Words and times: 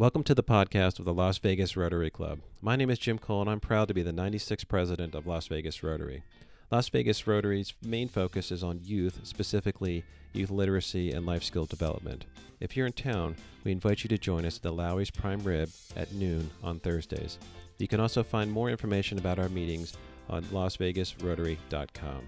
Welcome 0.00 0.24
to 0.24 0.34
the 0.34 0.42
podcast 0.42 0.98
of 0.98 1.04
the 1.04 1.12
Las 1.12 1.36
Vegas 1.36 1.76
Rotary 1.76 2.08
Club. 2.08 2.38
My 2.62 2.74
name 2.74 2.88
is 2.88 2.98
Jim 2.98 3.18
Cole, 3.18 3.42
and 3.42 3.50
I'm 3.50 3.60
proud 3.60 3.86
to 3.88 3.92
be 3.92 4.02
the 4.02 4.14
96th 4.14 4.66
president 4.66 5.14
of 5.14 5.26
Las 5.26 5.46
Vegas 5.48 5.82
Rotary. 5.82 6.22
Las 6.70 6.88
Vegas 6.88 7.26
Rotary's 7.26 7.74
main 7.84 8.08
focus 8.08 8.50
is 8.50 8.64
on 8.64 8.80
youth, 8.82 9.20
specifically 9.24 10.02
youth 10.32 10.48
literacy 10.48 11.12
and 11.12 11.26
life 11.26 11.44
skill 11.44 11.66
development. 11.66 12.24
If 12.60 12.78
you're 12.78 12.86
in 12.86 12.94
town, 12.94 13.36
we 13.62 13.72
invite 13.72 14.02
you 14.02 14.08
to 14.08 14.16
join 14.16 14.46
us 14.46 14.56
at 14.56 14.62
the 14.62 14.72
Lawry's 14.72 15.10
Prime 15.10 15.40
Rib 15.40 15.68
at 15.94 16.14
noon 16.14 16.50
on 16.64 16.80
Thursdays. 16.80 17.38
You 17.76 17.86
can 17.86 18.00
also 18.00 18.22
find 18.22 18.50
more 18.50 18.70
information 18.70 19.18
about 19.18 19.38
our 19.38 19.50
meetings 19.50 19.92
on 20.30 20.44
lasvegasrotary.com. 20.44 22.22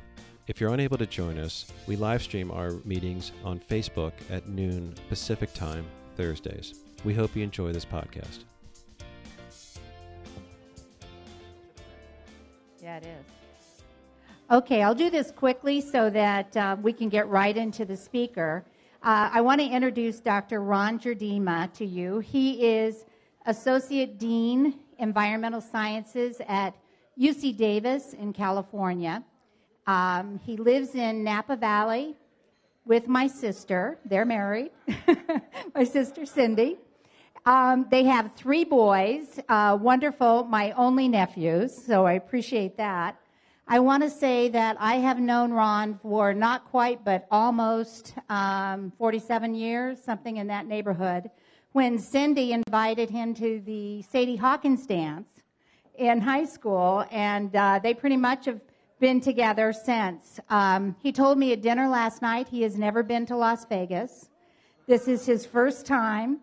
If 0.47 0.61
you're 0.61 0.75
unable 0.75 0.99
to 0.99 1.07
join 1.07 1.39
us, 1.39 1.73
we 1.87 1.97
live 1.97 2.23
stream 2.23 2.51
our 2.51 2.73
meetings 2.85 3.33
on 3.43 3.59
Facebook 3.59 4.13
at 4.29 4.47
noon 4.47 4.95
Pacific 5.09 5.55
Time, 5.55 5.87
Thursdays. 6.19 6.75
We 7.05 7.15
hope 7.15 7.35
you 7.35 7.43
enjoy 7.43 7.73
this 7.73 7.85
podcast. 7.85 8.45
Yeah, 12.81 12.99
it 12.99 13.07
is. 13.07 13.85
Okay, 14.51 14.83
I'll 14.83 14.95
do 14.95 15.09
this 15.11 15.31
quickly 15.31 15.81
so 15.81 16.11
that 16.11 16.57
uh, 16.57 16.77
we 16.81 16.93
can 16.93 17.09
get 17.09 17.29
right 17.29 17.57
into 17.57 17.85
the 17.85 17.97
speaker. 17.97 18.65
Uh, 19.03 19.31
I 19.33 19.41
want 19.41 19.61
to 19.61 19.67
introduce 19.67 20.21
Dr. 20.21 20.63
Ron 20.63 20.99
Tjeerdema 20.99 21.73
to 21.75 21.85
you. 21.85 22.21
He 22.21 22.67
is 22.67 23.05
Associate 23.47 24.19
Dean, 24.19 24.75
Environmental 24.99 25.61
Sciences 25.61 26.41
at 26.47 26.75
UC 27.19 27.57
Davis 27.57 28.13
in 28.13 28.33
California. 28.33 29.25
Um, 29.87 30.39
he 30.45 30.57
lives 30.57 30.95
in 30.95 31.25
Napa 31.25 31.57
Valley 31.57 32.17
with 32.85 33.09
my 33.09 33.27
sister. 33.27 33.99
They're 34.05 34.25
married, 34.25 34.71
my 35.75 35.85
sister 35.85 36.27
Cindy. 36.27 36.79
Um, 37.45 37.87
they 37.91 38.05
have 38.05 38.31
three 38.37 38.63
boys, 38.63 39.41
uh, 39.49 39.77
wonderful, 39.81 40.45
my 40.45 40.71
only 40.73 41.09
nephews, 41.09 41.75
so 41.75 42.07
I 42.07 42.13
appreciate 42.13 42.77
that. 42.77 43.19
I 43.67 43.81
want 43.81 44.05
to 44.05 44.11
say 44.11 44.49
that 44.51 44.77
I 44.79 44.97
have 44.97 45.19
known 45.19 45.53
Ron 45.53 45.99
for 46.03 46.33
not 46.33 46.65
quite, 46.67 47.05
but 47.05 47.27
almost 47.33 48.15
um, 48.29 48.93
47 48.97 49.57
years, 49.57 50.01
something 50.01 50.37
in 50.37 50.47
that 50.47 50.67
neighborhood, 50.67 51.31
when 51.73 51.99
Cindy 51.99 52.53
invited 52.53 53.11
him 53.11 53.35
to 53.35 53.61
the 53.67 54.03
Sadie 54.03 54.37
Hawkins 54.37 54.87
dance 54.87 55.29
in 55.97 56.21
high 56.21 56.45
school, 56.45 57.05
and 57.11 57.57
uh, 57.57 57.81
they 57.83 57.93
pretty 57.93 58.17
much 58.17 58.45
have 58.45 58.61
been 59.01 59.21
together 59.21 59.73
since. 59.73 60.39
Um, 60.49 60.95
he 61.03 61.11
told 61.11 61.39
me 61.39 61.53
at 61.53 61.61
dinner 61.61 61.89
last 61.89 62.23
night 62.23 62.47
he 62.47 62.63
has 62.63 62.77
never 62.77 63.03
been 63.03 63.27
to 63.27 63.37
Las 63.37 63.65
Vegas. 63.65 64.29
This 64.87 65.09
is 65.09 65.27
his 65.27 65.45
first 65.45 65.87
time. 65.87 66.39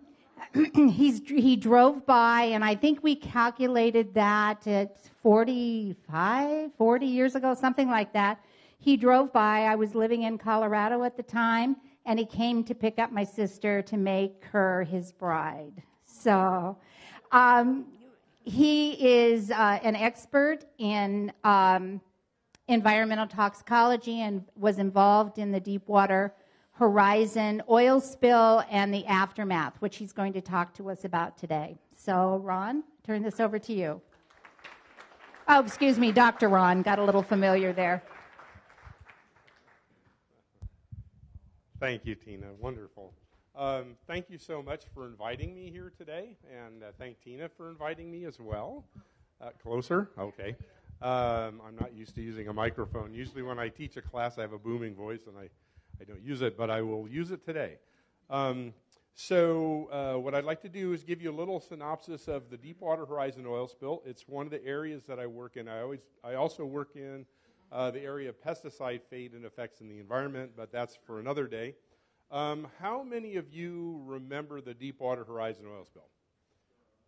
He's, 0.73 1.22
he 1.26 1.56
drove 1.56 2.06
by, 2.06 2.44
and 2.44 2.64
I 2.64 2.76
think 2.76 3.04
we 3.04 3.16
calculated 3.16 4.14
that 4.14 4.66
at 4.68 4.98
45, 5.22 6.73
40 6.78 7.06
years 7.06 7.36
ago, 7.36 7.54
something 7.54 7.90
like 7.90 8.14
that. 8.14 8.40
He 8.80 8.95
drove 8.98 9.34
by. 9.34 9.64
I 9.64 9.76
was 9.76 9.95
living 9.95 10.23
in 10.23 10.38
Colorado 10.38 11.04
at 11.04 11.17
the 11.17 11.23
time, 11.23 11.76
and 12.06 12.17
he 12.17 12.26
came 12.26 12.64
to 12.64 12.73
pick 12.73 13.00
up 13.00 13.12
my 13.12 13.23
sister 13.23 13.82
to 13.84 13.98
make 13.98 14.45
her 14.52 14.84
his 14.84 15.12
bride. 15.12 15.84
So, 16.06 16.78
um, 17.32 17.86
he 18.44 18.94
is 18.94 19.52
uh, 19.52 19.80
an 19.84 19.95
expert 19.95 20.66
in 20.78 21.32
um, 21.44 22.02
environmental 22.67 23.28
toxicology 23.28 24.22
and 24.22 24.44
was 24.56 24.80
involved 24.80 25.38
in 25.38 25.52
the 25.52 25.60
Deepwater 25.60 26.34
Horizon 26.80 27.61
oil 27.69 27.99
spill 27.99 28.63
and 28.72 28.94
the 28.94 29.05
aftermath, 29.05 29.75
which 29.81 29.97
he's 29.97 30.13
going 30.13 30.31
to 30.31 30.39
talk 30.39 30.73
to 30.75 30.89
us 30.89 31.03
about 31.03 31.38
today. 31.38 31.77
So, 31.94 32.38
Ron, 32.41 32.86
turn 33.05 33.21
this 33.21 33.41
over 33.41 33.59
to 33.59 33.73
you. 33.73 34.02
Oh, 35.49 35.59
excuse 35.59 35.99
me, 35.99 36.13
Dr. 36.13 36.47
Ron. 36.47 36.81
Got 36.81 36.97
a 36.97 37.03
little 37.03 37.21
familiar 37.21 37.73
there. 37.73 38.02
Thank 41.81 42.05
you, 42.05 42.15
Tina. 42.15 42.48
Wonderful. 42.58 43.11
Um, 43.58 43.98
thank 44.08 44.30
you 44.30 44.37
so 44.37 44.64
much 44.64 44.86
for 44.93 45.05
inviting 45.05 45.54
me 45.54 45.70
here 45.70 45.92
today, 45.98 46.37
and 46.49 46.81
uh, 46.81 46.87
thank 46.98 47.21
Tina 47.21 47.49
for 47.49 47.70
inviting 47.70 48.09
me 48.09 48.23
as 48.23 48.39
well. 48.39 48.86
Uh, 49.42 49.49
closer? 49.61 50.11
Okay. 50.17 50.55
Um, 51.02 51.61
I'm 51.67 51.75
not 51.77 51.93
used 51.93 52.15
to 52.15 52.21
using 52.21 52.48
a 52.48 52.54
microphone. 52.54 53.14
Usually, 53.14 53.42
when 53.42 53.59
I 53.59 53.67
teach 53.67 53.98
a 53.98 54.02
class, 54.02 54.37
I 54.37 54.42
have 54.42 54.54
a 54.54 54.58
booming 54.58 54.95
voice 54.95 55.27
and 55.27 55.37
I, 55.37 55.49
I 55.99 56.05
don't 56.05 56.23
use 56.23 56.42
it, 56.42 56.58
but 56.58 56.70
I 56.70 56.82
will 56.82 57.08
use 57.08 57.32
it 57.32 57.43
today. 57.43 57.77
Um, 58.30 58.73
so, 59.15 59.89
uh, 59.92 60.17
what 60.20 60.33
I'd 60.33 60.45
like 60.45 60.61
to 60.61 60.70
do 60.70 60.93
is 60.93 61.04
give 61.04 61.21
you 61.21 61.30
a 61.30 61.36
little 61.36 61.60
synopsis 61.60 62.30
of 62.30 62.49
the 62.49 62.55
Deepwater 62.55 63.05
Horizon 63.05 63.45
oil 63.45 63.67
spill. 63.67 64.02
It's 64.05 64.27
one 64.27 64.45
of 64.45 64.52
the 64.52 64.64
areas 64.65 65.04
that 65.08 65.20
I 65.20 65.27
work 65.27 65.58
in. 65.58 65.67
I 65.67 65.82
always, 65.82 65.99
I 66.23 66.36
also 66.36 66.64
work 66.64 66.92
in 66.95 67.26
uh, 67.71 67.92
the 67.92 67.99
area 68.02 68.30
of 68.30 68.42
pesticide 68.42 69.02
fate 69.10 69.33
and 69.33 69.43
effects 69.43 69.82
in 69.82 69.89
the 69.89 69.99
environment, 69.99 70.52
but 70.55 70.71
that's 70.71 70.98
for 71.05 71.20
another 71.20 71.48
day. 71.48 71.76
Um, 72.31 72.67
how 72.80 73.04
many 73.04 73.36
of 73.36 73.49
you 73.52 74.02
remember 74.05 74.61
the 74.61 74.73
Deepwater 74.73 75.26
Horizon 75.26 75.66
oil 75.67 75.83
spill? 75.86 76.08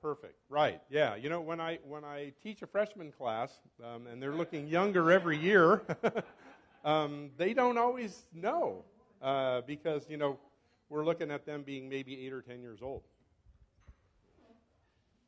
Perfect. 0.01 0.35
Right. 0.49 0.81
Yeah. 0.89 1.15
You 1.15 1.29
know, 1.29 1.41
when 1.41 1.61
I 1.61 1.77
when 1.87 2.03
I 2.03 2.33
teach 2.41 2.63
a 2.63 2.67
freshman 2.67 3.11
class, 3.11 3.59
um, 3.83 4.07
and 4.07 4.21
they're 4.21 4.33
looking 4.33 4.67
younger 4.67 5.11
every 5.11 5.37
year, 5.37 5.83
um, 6.83 7.29
they 7.37 7.53
don't 7.53 7.77
always 7.77 8.23
know 8.33 8.83
uh, 9.21 9.61
because 9.61 10.09
you 10.09 10.17
know 10.17 10.39
we're 10.89 11.05
looking 11.05 11.31
at 11.31 11.45
them 11.45 11.63
being 11.63 11.89
maybe 11.89 12.25
eight 12.25 12.33
or 12.33 12.41
ten 12.41 12.61
years 12.61 12.79
old. 12.81 13.03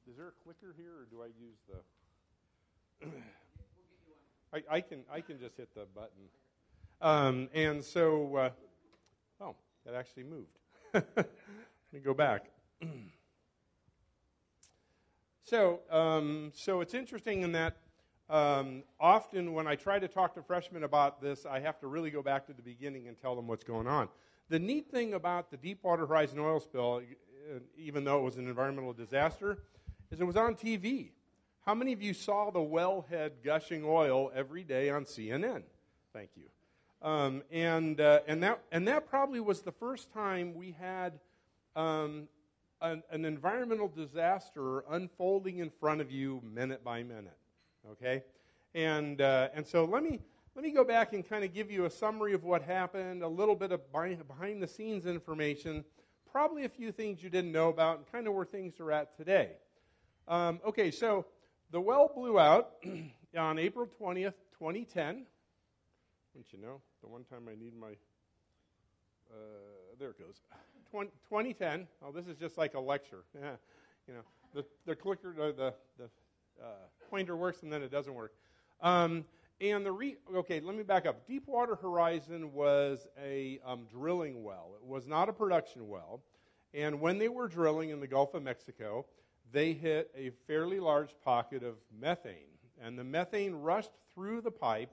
Is 0.09 0.17
there 0.17 0.27
a 0.27 0.43
clicker 0.43 0.75
here, 0.77 0.91
or 0.91 1.07
do 1.09 1.21
I 1.21 1.27
use 1.27 1.57
the? 3.01 3.07
I, 4.53 4.75
I 4.75 4.81
can 4.81 5.03
I 5.11 5.21
can 5.21 5.39
just 5.39 5.57
hit 5.57 5.73
the 5.73 5.85
button, 5.95 6.29
um, 7.01 7.49
and 7.53 7.83
so 7.83 8.35
uh, 8.35 8.49
oh, 9.41 9.55
that 9.85 9.95
actually 9.95 10.23
moved. 10.23 10.57
Let 10.93 11.27
me 11.91 11.99
go 11.99 12.13
back. 12.13 12.45
So, 15.45 15.81
um, 15.91 16.51
so 16.55 16.79
it's 16.79 16.93
interesting 16.93 17.41
in 17.41 17.51
that 17.51 17.75
um, 18.33 18.81
often 18.99 19.53
when 19.53 19.67
I 19.67 19.75
try 19.75 19.99
to 19.99 20.07
talk 20.07 20.33
to 20.33 20.41
freshmen 20.41 20.83
about 20.83 21.21
this, 21.21 21.45
I 21.45 21.59
have 21.59 21.79
to 21.81 21.87
really 21.87 22.09
go 22.09 22.23
back 22.23 22.47
to 22.47 22.53
the 22.53 22.63
beginning 22.63 23.07
and 23.07 23.15
tell 23.21 23.35
them 23.35 23.47
what's 23.47 23.63
going 23.63 23.85
on. 23.85 24.09
The 24.49 24.57
neat 24.57 24.89
thing 24.89 25.13
about 25.13 25.51
the 25.51 25.57
Deepwater 25.57 26.07
Horizon 26.07 26.39
oil 26.39 26.59
spill, 26.59 27.03
uh, 27.53 27.59
even 27.77 28.03
though 28.03 28.17
it 28.17 28.23
was 28.23 28.37
an 28.37 28.47
environmental 28.47 28.91
disaster, 28.91 29.59
is 30.09 30.19
it 30.19 30.23
was 30.23 30.35
on 30.35 30.55
TV. 30.55 31.11
How 31.63 31.75
many 31.75 31.93
of 31.93 32.01
you 32.01 32.15
saw 32.15 32.49
the 32.49 32.59
wellhead 32.59 33.33
gushing 33.43 33.83
oil 33.85 34.31
every 34.33 34.63
day 34.63 34.89
on 34.89 35.05
CNN? 35.05 35.61
Thank 36.11 36.31
you. 36.35 37.07
Um, 37.07 37.43
and, 37.51 38.01
uh, 38.01 38.21
and, 38.25 38.41
that, 38.41 38.63
and 38.71 38.87
that 38.87 39.07
probably 39.07 39.41
was 39.41 39.61
the 39.61 39.71
first 39.71 40.11
time 40.11 40.55
we 40.55 40.75
had 40.79 41.19
um, 41.75 42.27
an, 42.81 43.03
an 43.11 43.25
environmental 43.25 43.89
disaster 43.89 44.83
unfolding 44.89 45.59
in 45.59 45.69
front 45.69 46.01
of 46.01 46.11
you 46.11 46.41
minute 46.43 46.83
by 46.83 47.03
minute. 47.03 47.37
Okay? 47.91 48.23
And, 48.75 49.21
uh, 49.21 49.49
and 49.53 49.65
so 49.65 49.85
let 49.85 50.03
me, 50.03 50.19
let 50.55 50.63
me 50.63 50.71
go 50.71 50.83
back 50.83 51.13
and 51.13 51.27
kind 51.27 51.43
of 51.43 51.53
give 51.53 51.69
you 51.71 51.85
a 51.85 51.89
summary 51.89 52.33
of 52.33 52.43
what 52.43 52.61
happened, 52.61 53.23
a 53.23 53.27
little 53.27 53.55
bit 53.55 53.71
of 53.71 53.91
behind 53.91 54.61
the 54.61 54.67
scenes 54.67 55.05
information, 55.05 55.83
probably 56.31 56.65
a 56.65 56.69
few 56.69 56.91
things 56.91 57.21
you 57.23 57.29
didn't 57.29 57.51
know 57.51 57.69
about, 57.69 57.97
and 57.97 58.11
kind 58.11 58.27
of 58.27 58.33
where 58.33 58.45
things 58.45 58.79
are 58.79 58.91
at 58.91 59.15
today. 59.15 59.51
Um, 60.27 60.59
okay, 60.65 60.89
so 60.89 61.25
the 61.71 61.79
well 61.79 62.11
blew 62.13 62.39
out 62.39 62.73
on 63.37 63.59
April 63.59 63.87
20th, 63.99 64.33
2010. 64.57 65.25
Don't 66.33 66.45
you 66.51 66.59
know? 66.59 66.81
The 67.01 67.09
one 67.09 67.23
time 67.25 67.47
I 67.51 67.55
need 67.55 67.75
my. 67.75 67.91
Uh, 69.29 69.95
there 69.99 70.09
it 70.09 70.19
goes. 70.19 70.41
2010. 70.91 71.87
Oh, 72.03 72.11
this 72.11 72.27
is 72.27 72.37
just 72.37 72.57
like 72.57 72.73
a 72.75 72.79
lecture. 72.79 73.23
Yeah, 73.41 73.55
you 74.07 74.13
know, 74.15 74.21
the, 74.53 74.65
the 74.85 74.95
clicker, 74.95 75.33
the, 75.35 75.53
the, 75.53 75.73
the 75.97 76.09
uh, 76.61 76.65
pointer 77.13 77.37
works 77.37 77.61
and 77.61 77.71
then 77.71 77.83
it 77.83 77.91
doesn't 77.91 78.15
work. 78.15 78.33
Um, 78.81 79.25
and 79.61 79.85
the 79.85 79.91
re- 79.91 80.17
okay, 80.35 80.59
let 80.59 80.75
me 80.75 80.81
back 80.81 81.05
up. 81.05 81.27
Deepwater 81.27 81.75
Horizon 81.75 82.51
was 82.53 83.05
a 83.23 83.59
um, 83.63 83.85
drilling 83.85 84.43
well. 84.43 84.71
It 84.81 84.87
was 84.87 85.05
not 85.05 85.29
a 85.29 85.33
production 85.33 85.87
well. 85.87 86.21
And 86.73 86.99
when 86.99 87.19
they 87.19 87.27
were 87.27 87.47
drilling 87.47 87.91
in 87.91 87.99
the 87.99 88.07
Gulf 88.07 88.33
of 88.33 88.41
Mexico, 88.41 89.05
they 89.51 89.73
hit 89.73 90.09
a 90.17 90.31
fairly 90.47 90.79
large 90.79 91.11
pocket 91.23 91.61
of 91.61 91.75
methane. 92.01 92.57
And 92.81 92.97
the 92.97 93.03
methane 93.03 93.53
rushed 93.53 93.91
through 94.15 94.41
the 94.41 94.49
pipe 94.49 94.89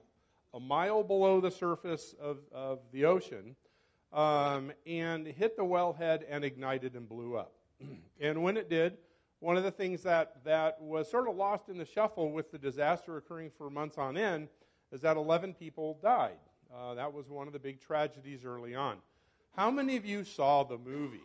a 0.53 0.61
mile 0.61 1.03
below 1.03 1.41
the 1.41 1.51
surface 1.51 2.15
of, 2.21 2.41
of 2.53 2.81
the 2.93 3.07
ocean 3.07 3.57
um, 4.13 4.73
and 4.87 5.27
hit 5.27 5.57
the 5.57 5.65
wellhead 5.65 6.25
and 6.29 6.45
ignited 6.45 6.97
and 6.97 7.09
blew 7.09 7.39
up. 7.39 7.55
and 8.21 8.43
when 8.43 8.59
it 8.59 8.69
did, 8.69 8.99
one 9.41 9.57
of 9.57 9.65
the 9.65 9.71
things 9.71 10.03
that, 10.03 10.45
that 10.45 10.81
was 10.81 11.11
sort 11.11 11.29
of 11.29 11.35
lost 11.35 11.69
in 11.69 11.79
the 11.79 11.85
shuffle 11.85 12.31
with 12.31 12.53
the 12.53 12.59
disaster 12.59 13.17
occurring 13.17 13.51
for 13.57 13.71
months 13.71 13.99
on 13.99 14.17
end 14.17 14.49
is 14.93 15.01
that 15.01 15.17
11 15.17 15.55
people 15.55 15.99
died. 16.03 16.39
Uh, 16.75 16.95
that 16.95 17.13
was 17.13 17.29
one 17.29 17.47
of 17.47 17.53
the 17.53 17.59
big 17.59 17.81
tragedies 17.81 18.45
early 18.45 18.75
on. 18.75 18.99
How 19.57 19.71
many 19.71 19.97
of 19.97 20.05
you 20.05 20.25
saw 20.25 20.63
the 20.63 20.79
movie? 20.79 21.23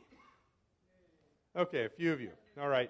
Okay, 1.55 1.85
a 1.85 1.89
few 1.89 2.11
of 2.11 2.21
you. 2.21 2.31
All 2.59 2.69
right. 2.69 2.89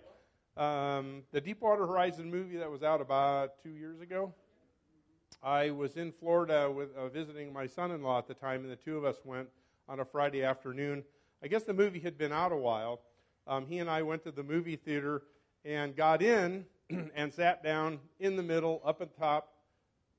Um, 0.57 1.23
the 1.31 1.41
Deepwater 1.41 1.85
Horizon 1.85 2.31
movie 2.31 2.57
that 2.57 2.71
was 2.71 2.83
out 2.83 3.01
about 3.01 3.61
two 3.61 3.71
years 3.71 3.99
ago. 4.01 4.33
I 5.43 5.71
was 5.71 5.97
in 5.97 6.11
Florida 6.11 6.71
with 6.71 6.95
uh, 6.95 7.09
visiting 7.09 7.51
my 7.51 7.67
son-in-law 7.67 8.19
at 8.19 8.27
the 8.27 8.33
time, 8.33 8.61
and 8.61 8.71
the 8.71 8.77
two 8.77 8.97
of 8.97 9.03
us 9.03 9.17
went 9.25 9.49
on 9.89 9.99
a 9.99 10.05
Friday 10.05 10.43
afternoon. 10.43 11.03
I 11.43 11.47
guess 11.47 11.63
the 11.63 11.73
movie 11.73 11.99
had 11.99 12.17
been 12.17 12.31
out 12.31 12.51
a 12.51 12.57
while. 12.57 13.01
Um, 13.47 13.65
he 13.67 13.79
and 13.79 13.89
I 13.89 14.01
went 14.01 14.23
to 14.23 14.31
the 14.31 14.43
movie 14.43 14.75
theater 14.75 15.23
and 15.63 15.95
got 15.95 16.21
in 16.21 16.65
and 17.15 17.33
sat 17.33 17.63
down 17.63 17.99
in 18.19 18.35
the 18.35 18.43
middle, 18.43 18.81
up 18.85 19.01
at 19.01 19.13
the 19.13 19.19
top. 19.19 19.53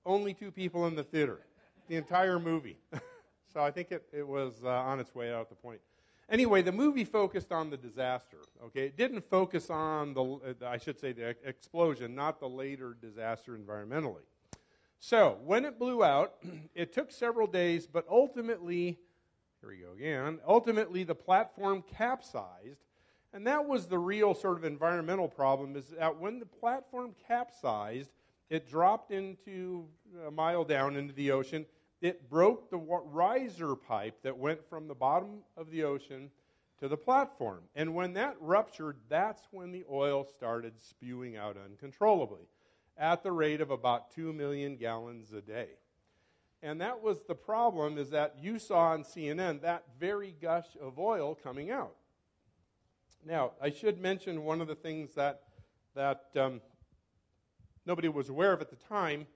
Only 0.05 0.35
two 0.35 0.51
people 0.51 0.87
in 0.87 0.95
the 0.95 1.03
theater, 1.03 1.41
the 1.89 1.97
entire 1.97 2.39
movie. 2.39 2.79
so 3.53 3.61
I 3.61 3.71
think 3.71 3.91
it, 3.91 4.05
it 4.13 4.27
was 4.27 4.55
uh, 4.65 4.69
on 4.69 5.01
its 5.01 5.15
way 5.15 5.33
out 5.33 5.41
at 5.41 5.49
the 5.49 5.57
point. 5.57 5.81
Anyway, 6.29 6.61
the 6.63 6.73
movie 6.73 7.05
focused 7.05 7.53
on 7.53 7.71
the 7.71 7.77
disaster. 7.77 8.39
Okay, 8.65 8.87
it 8.87 8.97
didn't 8.97 9.29
focus 9.29 9.71
on 9.71 10.13
the, 10.15 10.23
uh, 10.25 10.67
I 10.67 10.77
should 10.77 10.99
say, 10.99 11.13
the 11.13 11.37
explosion, 11.45 12.15
not 12.15 12.41
the 12.41 12.49
later 12.49 12.97
disaster 13.01 13.57
environmentally. 13.57 14.23
So 14.99 15.39
when 15.45 15.65
it 15.65 15.79
blew 15.79 16.03
out, 16.03 16.35
it 16.75 16.93
took 16.93 17.13
several 17.13 17.47
days, 17.47 17.87
but 17.87 18.07
ultimately, 18.11 18.99
here 19.61 19.71
we 19.71 19.77
go 19.77 19.93
again. 19.93 20.41
Ultimately, 20.47 21.05
the 21.05 21.15
platform 21.15 21.85
capsized, 21.97 22.86
and 23.37 23.47
that 23.47 23.69
was 23.69 23.87
the 23.87 23.99
real 23.99 24.35
sort 24.35 24.59
of 24.59 24.65
environmental 24.65 25.29
problem. 25.29 25.77
Is 25.77 25.85
that 25.99 26.19
when 26.19 26.41
the 26.41 26.47
platform 26.47 27.15
capsized, 27.29 28.11
it 28.51 28.69
dropped 28.69 29.13
into 29.13 29.87
a 30.27 30.31
mile 30.31 30.65
down 30.65 30.97
into 30.97 31.13
the 31.13 31.31
ocean 31.31 31.67
it 32.01 32.29
broke 32.29 32.71
the 32.71 32.77
riser 32.77 33.75
pipe 33.75 34.23
that 34.23 34.37
went 34.37 34.69
from 34.69 34.87
the 34.87 34.95
bottom 34.95 35.39
of 35.57 35.71
the 35.71 35.85
ocean 35.85 36.31
to 36.79 36.89
the 36.89 36.97
platform. 36.97 37.63
And 37.75 37.95
when 37.95 38.13
that 38.15 38.37
ruptured, 38.41 38.99
that's 39.09 39.43
when 39.51 39.73
the 39.73 39.85
oil 39.91 40.25
started 40.25 40.75
spewing 40.79 41.37
out 41.37 41.57
uncontrollably 41.57 42.49
at 42.99 43.23
the 43.23 43.33
rate 43.33 43.61
of 43.61 43.71
about 43.71 44.15
2 44.15 44.33
million 44.33 44.77
gallons 44.77 45.33
a 45.33 45.41
day. 45.41 45.71
And 46.63 46.81
that 46.81 47.03
was 47.03 47.23
the 47.27 47.35
problem 47.35 47.97
is 47.99 48.11
that 48.11 48.37
you 48.41 48.59
saw 48.59 48.89
on 48.89 49.03
CNN 49.03 49.63
that 49.63 49.85
very 49.99 50.35
gush 50.41 50.67
of 50.81 50.99
oil 50.99 51.35
coming 51.35 51.71
out. 51.71 51.95
Now, 53.27 53.53
I 53.61 53.71
should 53.71 54.01
mention 54.01 54.45
one 54.45 54.61
of 54.61 54.69
the 54.69 54.77
things 54.77 55.15
that, 55.17 55.43
that 55.97 56.27
um, 56.37 56.61
nobody 57.85 58.09
was 58.09 58.29
aware 58.29 58.53
of 58.53 58.61
at 58.61 58.71
the 58.71 58.77
time 58.89 59.27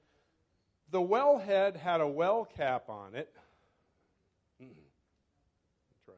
the 0.92 1.00
wellhead 1.00 1.74
had 1.74 2.00
a 2.00 2.06
well 2.06 2.44
cap 2.44 2.88
on 2.88 3.16
it. 3.16 3.32
That's 4.60 4.70
right. 6.06 6.16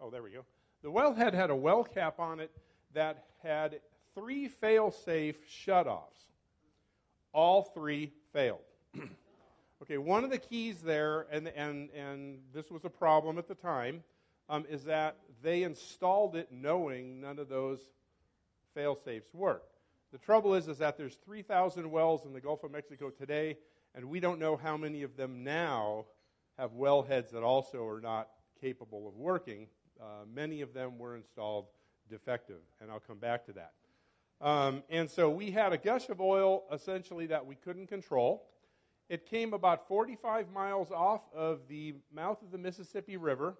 Oh, 0.00 0.10
there 0.10 0.22
we 0.22 0.30
go. 0.30 0.44
The 0.82 0.90
wellhead 0.90 1.34
had 1.34 1.50
a 1.50 1.56
well 1.56 1.82
cap 1.82 2.20
on 2.20 2.38
it 2.38 2.52
that 2.92 3.24
had 3.42 3.80
three 4.14 4.46
fail 4.46 4.92
safe 4.92 5.36
shutoffs. 5.48 6.28
All 7.32 7.62
three 7.62 8.12
failed. 8.32 8.60
okay, 9.84 9.98
one 9.98 10.24
of 10.24 10.30
the 10.30 10.38
keys 10.38 10.80
there, 10.80 11.26
and, 11.30 11.46
and, 11.48 11.90
and 11.90 12.38
this 12.54 12.70
was 12.70 12.86
a 12.86 12.90
problem 12.90 13.36
at 13.36 13.46
the 13.46 13.54
time, 13.54 14.02
um, 14.48 14.64
is 14.70 14.84
that 14.84 15.18
they 15.42 15.62
installed 15.62 16.36
it 16.36 16.48
knowing 16.50 17.20
none 17.20 17.38
of 17.38 17.50
those 17.50 17.80
fail 18.74 18.98
safes 19.04 19.34
worked. 19.34 19.74
The 20.10 20.16
trouble 20.16 20.54
is, 20.54 20.68
is 20.68 20.78
that 20.78 20.96
there's 20.96 21.16
3,000 21.26 21.90
wells 21.90 22.24
in 22.24 22.32
the 22.32 22.40
Gulf 22.40 22.64
of 22.64 22.70
Mexico 22.70 23.10
today, 23.10 23.58
and 23.94 24.06
we 24.06 24.20
don't 24.20 24.38
know 24.38 24.56
how 24.56 24.78
many 24.78 25.02
of 25.02 25.18
them 25.18 25.44
now 25.44 26.06
have 26.58 26.72
well 26.72 27.02
heads 27.02 27.32
that 27.32 27.42
also 27.42 27.86
are 27.86 28.00
not 28.00 28.30
capable 28.62 29.06
of 29.06 29.14
working. 29.16 29.66
Uh, 30.00 30.24
many 30.32 30.62
of 30.62 30.72
them 30.72 30.98
were 30.98 31.14
installed 31.14 31.66
defective, 32.08 32.60
and 32.80 32.90
I'll 32.90 33.00
come 33.00 33.18
back 33.18 33.44
to 33.46 33.52
that. 33.52 33.72
Um, 34.40 34.82
and 34.88 35.10
so 35.10 35.28
we 35.28 35.50
had 35.50 35.74
a 35.74 35.78
gush 35.78 36.08
of 36.08 36.22
oil 36.22 36.64
essentially 36.72 37.26
that 37.26 37.44
we 37.44 37.54
couldn't 37.54 37.88
control. 37.88 38.46
It 39.08 39.26
came 39.26 39.52
about 39.52 39.86
45 39.86 40.50
miles 40.50 40.90
off 40.90 41.22
of 41.34 41.60
the 41.68 41.94
mouth 42.12 42.42
of 42.42 42.50
the 42.50 42.58
Mississippi 42.58 43.16
River 43.16 43.56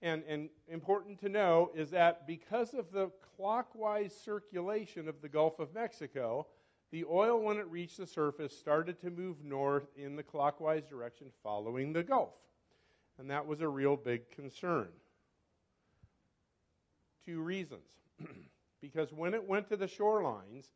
and, 0.00 0.22
and 0.28 0.48
important 0.68 1.18
to 1.20 1.28
know 1.28 1.70
is 1.74 1.90
that 1.90 2.26
because 2.26 2.72
of 2.72 2.90
the 2.92 3.10
clockwise 3.36 4.14
circulation 4.14 5.08
of 5.08 5.20
the 5.20 5.28
Gulf 5.28 5.58
of 5.58 5.74
Mexico, 5.74 6.46
the 6.90 7.04
oil, 7.04 7.40
when 7.40 7.58
it 7.58 7.66
reached 7.68 7.98
the 7.98 8.06
surface, 8.06 8.56
started 8.56 9.00
to 9.00 9.10
move 9.10 9.44
north 9.44 9.88
in 9.96 10.16
the 10.16 10.22
clockwise 10.22 10.84
direction 10.84 11.26
following 11.42 11.92
the 11.92 12.02
Gulf. 12.02 12.34
And 13.18 13.30
that 13.30 13.46
was 13.46 13.60
a 13.60 13.68
real 13.68 13.96
big 13.96 14.30
concern. 14.30 14.88
Two 17.26 17.42
reasons. 17.42 17.82
because 18.80 19.12
when 19.12 19.34
it 19.34 19.46
went 19.46 19.68
to 19.68 19.76
the 19.76 19.86
shorelines, 19.86 20.68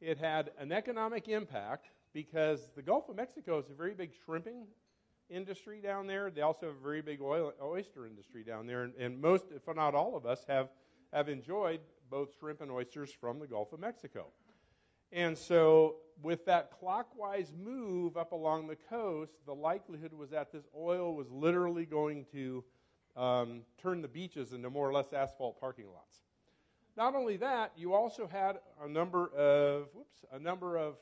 it 0.00 0.16
had 0.16 0.50
an 0.58 0.72
economic 0.72 1.28
impact 1.28 1.88
because 2.12 2.70
the 2.74 2.82
Gulf 2.82 3.08
of 3.08 3.16
Mexico 3.16 3.58
is 3.58 3.70
a 3.70 3.74
very 3.74 3.94
big 3.94 4.10
shrimping 4.24 4.66
industry 5.28 5.80
down 5.80 6.06
there. 6.06 6.30
They 6.30 6.42
also 6.42 6.66
have 6.66 6.76
a 6.76 6.82
very 6.82 7.02
big 7.02 7.20
oil, 7.20 7.52
oyster 7.62 8.06
industry 8.06 8.42
down 8.42 8.66
there. 8.66 8.82
And, 8.82 8.94
and 8.96 9.20
most, 9.20 9.46
if 9.54 9.62
not 9.74 9.94
all 9.94 10.16
of 10.16 10.26
us, 10.26 10.44
have, 10.48 10.68
have 11.12 11.28
enjoyed 11.28 11.80
both 12.10 12.30
shrimp 12.38 12.60
and 12.60 12.70
oysters 12.70 13.12
from 13.12 13.38
the 13.38 13.46
Gulf 13.46 13.72
of 13.72 13.80
Mexico. 13.80 14.26
And 15.12 15.36
so, 15.36 15.96
with 16.22 16.44
that 16.46 16.70
clockwise 16.78 17.52
move 17.58 18.16
up 18.16 18.32
along 18.32 18.68
the 18.68 18.76
coast, 18.76 19.32
the 19.46 19.54
likelihood 19.54 20.12
was 20.12 20.30
that 20.30 20.52
this 20.52 20.64
oil 20.76 21.14
was 21.14 21.30
literally 21.30 21.86
going 21.86 22.26
to 22.32 22.62
um, 23.16 23.62
turn 23.80 24.02
the 24.02 24.08
beaches 24.08 24.52
into 24.52 24.70
more 24.70 24.88
or 24.88 24.92
less 24.92 25.12
asphalt 25.12 25.58
parking 25.58 25.86
lots. 25.92 26.18
Not 26.96 27.14
only 27.14 27.36
that, 27.38 27.72
you 27.76 27.94
also 27.94 28.28
had 28.28 28.58
a 28.82 28.88
number 28.88 29.28
of 29.28 29.88
whoops, 29.94 30.24
a 30.32 30.38
number 30.38 30.76
of 30.76 30.96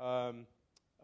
um, 0.00 0.46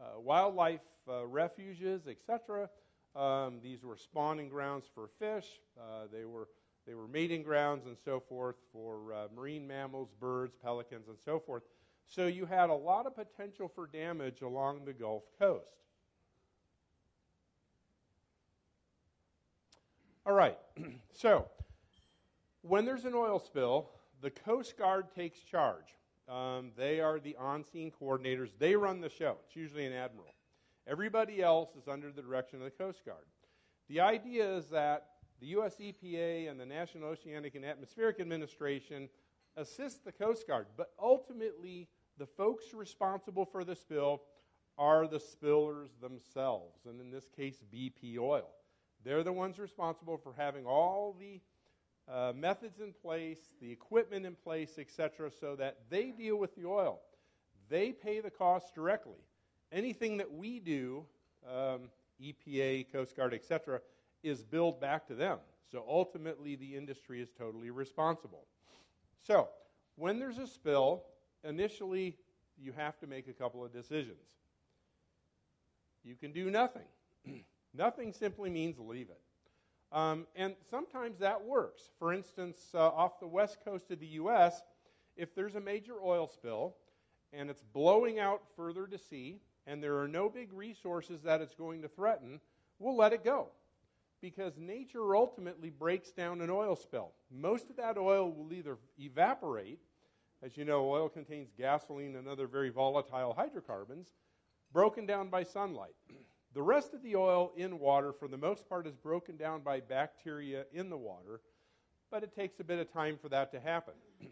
uh, 0.01 0.21
wildlife 0.21 0.81
uh, 1.09 1.27
refuges, 1.27 2.03
etc. 2.07 2.69
Um, 3.15 3.61
these 3.63 3.85
were 3.85 3.97
spawning 3.97 4.49
grounds 4.49 4.87
for 4.95 5.09
fish. 5.19 5.47
Uh, 5.79 6.07
they 6.13 6.25
were 6.25 6.49
they 6.87 6.95
were 6.95 7.09
mating 7.09 7.43
grounds 7.43 7.87
and 7.87 7.97
so 8.05 8.21
forth 8.21 8.57
for 8.73 9.13
uh, 9.13 9.27
marine 9.35 9.67
mammals, 9.67 10.09
birds, 10.21 10.55
pelicans, 10.63 11.09
and 11.09 11.17
so 11.25 11.41
forth. 11.41 11.65
So 12.07 12.27
you 12.27 12.47
had 12.47 12.71
a 12.71 12.75
lot 12.75 13.07
of 13.07 13.17
potential 13.17 13.69
for 13.75 13.89
damage 13.89 14.43
along 14.43 14.85
the 14.85 14.93
Gulf 14.93 15.25
Coast. 15.39 15.67
All 20.25 20.33
right. 20.33 20.59
so 21.13 21.47
when 22.63 22.85
there's 22.85 23.05
an 23.05 23.15
oil 23.15 23.41
spill, 23.41 23.91
the 24.21 24.31
Coast 24.31 24.77
Guard 24.79 25.07
takes 25.15 25.41
charge. 25.41 25.97
Um, 26.29 26.73
they 26.77 27.01
are 27.01 27.21
the 27.21 27.37
on 27.37 27.65
scene 27.65 27.93
coordinators. 28.01 28.51
They 28.59 28.75
run 28.75 29.01
the 29.01 29.09
show. 29.09 29.37
It's 29.47 29.57
usually 29.57 29.87
an 29.87 29.93
admiral. 29.93 30.35
Everybody 30.87 31.43
else 31.43 31.71
is 31.77 31.89
under 31.89 32.11
the 32.11 32.23
direction 32.23 32.59
of 32.59 32.65
the 32.65 32.71
Coast 32.71 33.05
Guard. 33.05 33.25
The 33.89 34.01
idea 34.01 34.57
is 34.57 34.67
that 34.71 35.07
the 35.41 35.47
U.S. 35.49 35.77
EPA 35.81 36.51
and 36.51 36.59
the 36.59 36.67
National 36.67 37.09
Oceanic 37.09 37.55
and 37.55 37.65
Atmospheric 37.65 38.21
Administration 38.21 39.09
assist 39.57 40.05
the 40.05 40.13
Coast 40.13 40.47
Guard, 40.47 40.67
but 40.77 40.91
ultimately, 41.01 41.89
the 42.19 42.27
folks 42.27 42.75
responsible 42.75 43.45
for 43.45 43.65
the 43.65 43.75
spill 43.75 44.23
are 44.79 45.07
the 45.07 45.21
spillers 45.21 45.89
themselves, 46.01 46.87
and 46.87 47.01
in 47.01 47.11
this 47.11 47.29
case, 47.35 47.63
BP 47.73 48.19
Oil. 48.19 48.49
They're 49.05 49.23
the 49.23 49.33
ones 49.33 49.59
responsible 49.59 50.19
for 50.19 50.35
having 50.37 50.67
all 50.67 51.17
the 51.19 51.41
uh, 52.13 52.33
methods 52.35 52.81
in 52.81 52.93
place, 52.93 53.39
the 53.61 53.71
equipment 53.71 54.27
in 54.27 54.35
place, 54.35 54.79
etc., 54.79 55.31
so 55.31 55.57
that 55.57 55.79
they 55.91 56.11
deal 56.11 56.37
with 56.37 56.55
the 56.55 56.65
oil. 56.65 57.01
They 57.69 57.93
pay 57.93 58.21
the 58.21 58.31
costs 58.31 58.71
directly. 58.73 59.19
Anything 59.73 60.17
that 60.19 60.33
we 60.33 60.61
do, 60.61 61.05
um, 61.49 61.91
EPA, 62.23 62.93
Coast 62.93 63.17
Guard, 63.17 63.35
etc., 63.35 63.81
is 64.23 64.43
billed 64.43 64.81
back 64.81 65.07
to 65.09 65.15
them. 65.15 65.39
So 65.71 65.85
ultimately, 65.89 66.55
the 66.55 66.77
industry 66.77 67.21
is 67.21 67.31
totally 67.37 67.71
responsible. 67.71 68.47
So, 69.27 69.49
when 69.97 70.21
there's 70.21 70.39
a 70.39 70.47
spill, 70.47 71.03
initially 71.43 72.17
you 72.57 72.73
have 72.73 72.99
to 73.01 73.07
make 73.07 73.29
a 73.29 73.33
couple 73.33 73.65
of 73.65 73.73
decisions. 73.73 74.19
You 76.05 76.15
can 76.15 76.33
do 76.33 76.51
nothing. 76.51 76.87
nothing 77.75 78.13
simply 78.13 78.49
means 78.49 78.79
leave 78.79 79.09
it. 79.11 79.21
Um, 79.97 80.27
and 80.37 80.55
sometimes 80.71 81.19
that 81.21 81.43
works. 81.43 81.85
For 81.99 82.13
instance, 82.13 82.59
uh, 82.75 82.89
off 82.89 83.19
the 83.19 83.27
west 83.27 83.57
coast 83.65 83.91
of 83.91 83.99
the 83.99 84.07
U.S., 84.07 84.61
if 85.17 85.35
there's 85.35 85.55
a 85.55 85.61
major 85.61 85.95
oil 86.05 86.29
spill 86.29 86.77
and 87.33 87.49
it's 87.49 87.63
blowing 87.73 88.19
out 88.19 88.43
further 88.57 88.87
to 88.87 88.99
sea, 88.99 89.41
and 89.67 89.83
there 89.83 89.99
are 89.99 90.07
no 90.07 90.29
big 90.29 90.53
resources 90.53 91.23
that 91.23 91.41
it's 91.41 91.55
going 91.55 91.81
to 91.81 91.89
threaten, 91.89 92.41
we'll 92.79 92.95
let 92.95 93.15
it 93.15 93.25
go. 93.25 93.49
Because 94.21 94.53
nature 94.59 95.17
ultimately 95.17 95.71
breaks 95.71 96.11
down 96.11 96.43
an 96.43 96.51
oil 96.51 96.77
spill. 96.77 97.13
Most 97.31 97.71
of 97.71 97.77
that 97.77 97.97
oil 97.97 98.31
will 98.31 98.53
either 98.53 98.77
evaporate, 98.99 99.81
as 100.43 100.59
you 100.59 100.67
know, 100.67 100.91
oil 100.91 101.09
contains 101.09 101.49
gasoline 101.57 102.17
and 102.17 102.29
other 102.29 102.47
very 102.47 102.69
volatile 102.69 103.33
hydrocarbons, 103.33 104.09
broken 104.75 105.07
down 105.07 105.31
by 105.31 105.43
sunlight. 105.43 105.95
The 106.57 106.63
rest 106.63 106.95
of 106.95 107.03
the 107.03 107.17
oil 107.17 107.53
in 107.55 107.79
water, 107.79 108.15
for 108.15 108.29
the 108.29 108.39
most 108.39 108.67
part, 108.67 108.87
is 108.87 108.97
broken 108.97 109.37
down 109.37 109.61
by 109.61 109.81
bacteria 109.81 110.65
in 110.73 110.89
the 110.89 110.97
water, 110.97 111.43
but 112.11 112.23
it 112.23 112.35
takes 112.35 112.61
a 112.61 112.65
bit 112.65 112.79
of 112.79 112.91
time 112.91 113.19
for 113.21 113.29
that 113.29 113.53
to 113.53 113.61
happen. 113.61 113.93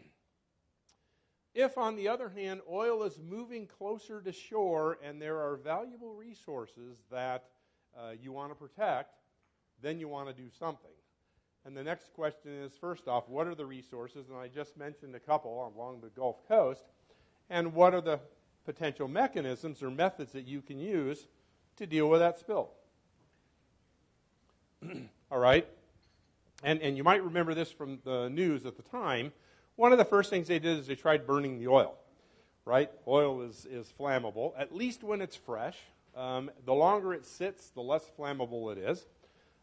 if, 1.53 1.77
on 1.77 1.95
the 1.95 2.07
other 2.07 2.29
hand, 2.29 2.61
oil 2.67 3.03
is 3.03 3.19
moving 3.19 3.67
closer 3.67 4.21
to 4.21 4.31
shore 4.31 4.97
and 5.03 5.21
there 5.21 5.37
are 5.37 5.55
valuable 5.55 6.15
resources 6.15 6.97
that 7.11 7.43
uh, 7.95 8.13
you 8.19 8.31
want 8.31 8.49
to 8.49 8.55
protect, 8.55 9.19
then 9.83 9.99
you 9.99 10.07
want 10.07 10.27
to 10.27 10.33
do 10.33 10.49
something. 10.49 10.89
And 11.63 11.77
the 11.77 11.83
next 11.83 12.11
question 12.11 12.51
is 12.53 12.73
first 12.75 13.07
off, 13.07 13.29
what 13.29 13.45
are 13.45 13.53
the 13.53 13.67
resources? 13.67 14.29
And 14.29 14.37
I 14.39 14.47
just 14.47 14.77
mentioned 14.77 15.13
a 15.13 15.19
couple 15.19 15.71
along 15.77 16.01
the 16.01 16.09
Gulf 16.09 16.37
Coast. 16.47 16.85
And 17.51 17.75
what 17.75 17.93
are 17.93 18.01
the 18.01 18.19
potential 18.65 19.07
mechanisms 19.07 19.83
or 19.83 19.91
methods 19.91 20.31
that 20.31 20.47
you 20.47 20.63
can 20.63 20.79
use 20.79 21.27
to 21.77 21.85
deal 21.85 22.09
with 22.09 22.19
that 22.19 22.39
spill? 22.39 22.69
All 25.31 25.39
right? 25.39 25.67
And, 26.63 26.81
and 26.81 26.97
you 26.97 27.03
might 27.03 27.23
remember 27.23 27.53
this 27.53 27.71
from 27.71 27.99
the 28.03 28.29
news 28.29 28.65
at 28.65 28.75
the 28.75 28.83
time. 28.83 29.31
One 29.75 29.91
of 29.91 29.97
the 29.97 30.05
first 30.05 30.29
things 30.29 30.47
they 30.47 30.59
did 30.59 30.79
is 30.79 30.87
they 30.87 30.95
tried 30.95 31.27
burning 31.27 31.59
the 31.59 31.67
oil, 31.67 31.95
right? 32.63 32.89
Oil 33.07 33.41
is, 33.41 33.65
is 33.69 33.91
flammable, 33.99 34.53
at 34.57 34.73
least 34.73 35.03
when 35.03 35.21
it's 35.21 35.35
fresh. 35.35 35.77
Um, 36.15 36.49
the 36.65 36.73
longer 36.73 37.13
it 37.13 37.25
sits, 37.25 37.69
the 37.69 37.81
less 37.81 38.09
flammable 38.17 38.71
it 38.71 38.77
is. 38.77 39.05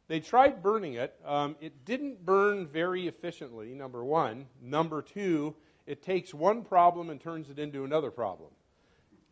They 0.09 0.21
tried 0.21 0.63
burning 0.63 0.95
it. 0.95 1.19
Um, 1.25 1.57
it 1.61 1.87
didn't 1.87 2.27
burn 2.27 2.67
very 2.67 3.09
efficiently, 3.09 3.73
number 3.73 4.05
one. 4.05 4.47
Number 4.61 5.01
two, 5.01 5.55
it 5.87 6.03
takes 6.03 6.35
one 6.35 6.63
problem 6.63 7.09
and 7.09 7.21
turns 7.21 7.49
it 7.49 7.59
into 7.59 7.85
another 7.85 8.11
problem, 8.11 8.51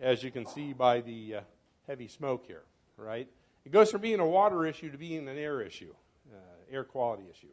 as 0.01 0.23
you 0.23 0.31
can 0.31 0.47
see 0.47 0.73
by 0.73 1.03
the 1.03 1.37
uh, 1.37 1.41
heavy 1.87 2.09
smoke 2.09 2.47
here, 2.47 2.63
right? 3.01 3.29
It 3.65 3.73
goes 3.73 3.91
from 3.91 4.01
being 4.01 4.21
a 4.21 4.27
water 4.27 4.67
issue 4.67 4.91
to 4.91 4.99
being 4.99 5.29
an 5.29 5.39
air 5.39 5.61
issue, 5.61 5.95
uh, 6.33 6.37
air 6.71 6.85
quality 6.85 7.25
issue. 7.31 7.49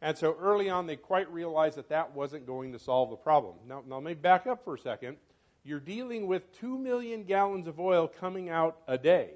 And 0.00 0.18
so 0.18 0.36
early 0.40 0.68
on, 0.68 0.86
they 0.86 0.96
quite 0.96 1.32
realized 1.32 1.76
that 1.76 1.88
that 1.90 2.12
wasn't 2.14 2.46
going 2.46 2.72
to 2.72 2.78
solve 2.78 3.10
the 3.10 3.16
problem. 3.16 3.54
Now, 3.68 3.82
now 3.86 3.96
let 3.96 4.04
me 4.04 4.14
back 4.14 4.46
up 4.46 4.64
for 4.64 4.74
a 4.74 4.78
second. 4.78 5.16
You're 5.64 5.80
dealing 5.80 6.26
with 6.26 6.52
2 6.58 6.76
million 6.76 7.22
gallons 7.22 7.68
of 7.68 7.78
oil 7.78 8.08
coming 8.08 8.50
out 8.50 8.78
a 8.88 8.98
day. 8.98 9.34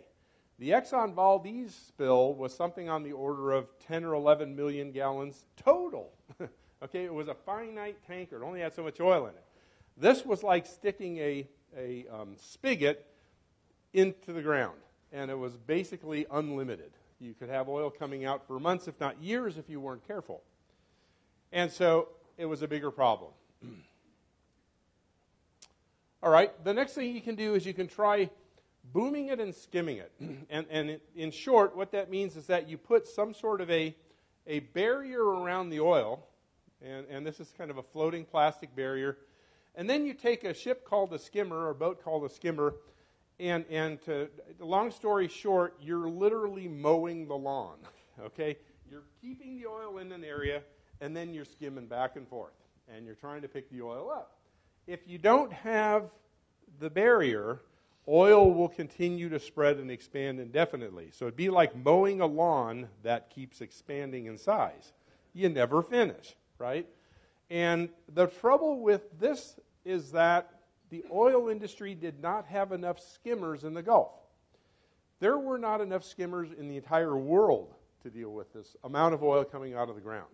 The 0.58 0.70
Exxon 0.70 1.14
Valdez 1.14 1.74
spill 1.74 2.34
was 2.34 2.52
something 2.52 2.88
on 2.88 3.02
the 3.02 3.12
order 3.12 3.52
of 3.52 3.68
10 3.86 4.04
or 4.04 4.14
11 4.14 4.56
million 4.56 4.90
gallons 4.90 5.44
total. 5.56 6.12
okay, 6.82 7.04
it 7.04 7.14
was 7.14 7.28
a 7.28 7.34
finite 7.34 7.98
tanker, 8.06 8.42
it 8.42 8.44
only 8.44 8.60
had 8.60 8.74
so 8.74 8.82
much 8.82 8.98
oil 9.00 9.26
in 9.26 9.34
it. 9.34 9.44
This 9.96 10.24
was 10.24 10.42
like 10.42 10.66
sticking 10.66 11.18
a, 11.18 11.46
a 11.76 12.06
um, 12.12 12.36
spigot 12.38 13.06
into 13.92 14.32
the 14.32 14.42
ground, 14.42 14.78
and 15.12 15.30
it 15.30 15.38
was 15.38 15.56
basically 15.56 16.26
unlimited. 16.30 16.92
You 17.18 17.34
could 17.34 17.48
have 17.48 17.68
oil 17.68 17.90
coming 17.90 18.24
out 18.24 18.46
for 18.46 18.60
months, 18.60 18.88
if 18.88 18.98
not 19.00 19.22
years, 19.22 19.56
if 19.56 19.70
you 19.70 19.80
weren't 19.80 20.06
careful. 20.06 20.42
And 21.52 21.70
so 21.70 22.08
it 22.36 22.46
was 22.46 22.62
a 22.62 22.68
bigger 22.68 22.90
problem. 22.90 23.32
All 26.22 26.30
right, 26.30 26.52
the 26.64 26.74
next 26.74 26.94
thing 26.94 27.14
you 27.14 27.20
can 27.20 27.34
do 27.34 27.54
is 27.54 27.64
you 27.64 27.74
can 27.74 27.88
try 27.88 28.28
booming 28.92 29.28
it 29.28 29.40
and 29.40 29.54
skimming 29.54 29.98
it. 29.98 30.12
and, 30.50 30.66
and 30.70 31.00
in 31.14 31.30
short, 31.30 31.76
what 31.76 31.92
that 31.92 32.10
means 32.10 32.36
is 32.36 32.46
that 32.46 32.68
you 32.68 32.76
put 32.76 33.06
some 33.06 33.32
sort 33.32 33.60
of 33.60 33.70
a, 33.70 33.94
a 34.46 34.60
barrier 34.60 35.22
around 35.22 35.70
the 35.70 35.80
oil, 35.80 36.26
and, 36.82 37.06
and 37.08 37.26
this 37.26 37.40
is 37.40 37.52
kind 37.56 37.70
of 37.70 37.78
a 37.78 37.82
floating 37.82 38.24
plastic 38.24 38.74
barrier. 38.76 39.18
And 39.74 39.88
then 39.88 40.06
you 40.06 40.14
take 40.14 40.44
a 40.44 40.54
ship 40.54 40.84
called 40.84 41.12
a 41.12 41.18
skimmer 41.18 41.56
or 41.56 41.70
a 41.70 41.74
boat 41.74 42.02
called 42.02 42.24
a 42.24 42.30
skimmer, 42.30 42.74
and, 43.38 43.64
and 43.70 44.00
to, 44.02 44.28
long 44.58 44.90
story 44.90 45.28
short, 45.28 45.74
you're 45.80 46.08
literally 46.08 46.68
mowing 46.68 47.26
the 47.28 47.36
lawn. 47.36 47.76
Okay? 48.24 48.56
You're 48.90 49.04
keeping 49.20 49.58
the 49.58 49.66
oil 49.66 49.98
in 49.98 50.12
an 50.12 50.24
area, 50.24 50.62
and 51.00 51.16
then 51.16 51.34
you're 51.34 51.44
skimming 51.44 51.86
back 51.86 52.16
and 52.16 52.26
forth, 52.26 52.54
and 52.94 53.04
you're 53.04 53.14
trying 53.14 53.42
to 53.42 53.48
pick 53.48 53.70
the 53.70 53.82
oil 53.82 54.10
up. 54.10 54.38
If 54.86 55.00
you 55.06 55.18
don't 55.18 55.52
have 55.52 56.04
the 56.78 56.88
barrier, 56.88 57.60
oil 58.08 58.52
will 58.52 58.68
continue 58.68 59.28
to 59.28 59.38
spread 59.38 59.78
and 59.78 59.90
expand 59.90 60.40
indefinitely. 60.40 61.10
So 61.12 61.26
it'd 61.26 61.36
be 61.36 61.50
like 61.50 61.76
mowing 61.76 62.20
a 62.20 62.26
lawn 62.26 62.88
that 63.02 63.30
keeps 63.30 63.60
expanding 63.60 64.26
in 64.26 64.38
size. 64.38 64.92
You 65.34 65.48
never 65.48 65.82
finish, 65.82 66.34
right? 66.58 66.86
And 67.50 67.88
the 68.14 68.26
trouble 68.26 68.80
with 68.80 69.02
this 69.18 69.58
is 69.84 70.12
that 70.12 70.55
the 70.96 71.04
oil 71.12 71.48
industry 71.48 71.94
did 71.94 72.22
not 72.22 72.46
have 72.46 72.72
enough 72.72 72.98
skimmers 72.98 73.64
in 73.64 73.74
the 73.74 73.82
Gulf. 73.82 74.12
There 75.20 75.38
were 75.38 75.58
not 75.58 75.80
enough 75.80 76.04
skimmers 76.04 76.50
in 76.56 76.68
the 76.68 76.76
entire 76.76 77.16
world 77.16 77.74
to 78.02 78.10
deal 78.10 78.30
with 78.30 78.52
this 78.52 78.76
amount 78.84 79.14
of 79.14 79.22
oil 79.22 79.44
coming 79.44 79.74
out 79.74 79.88
of 79.88 79.94
the 79.94 80.00
ground 80.00 80.28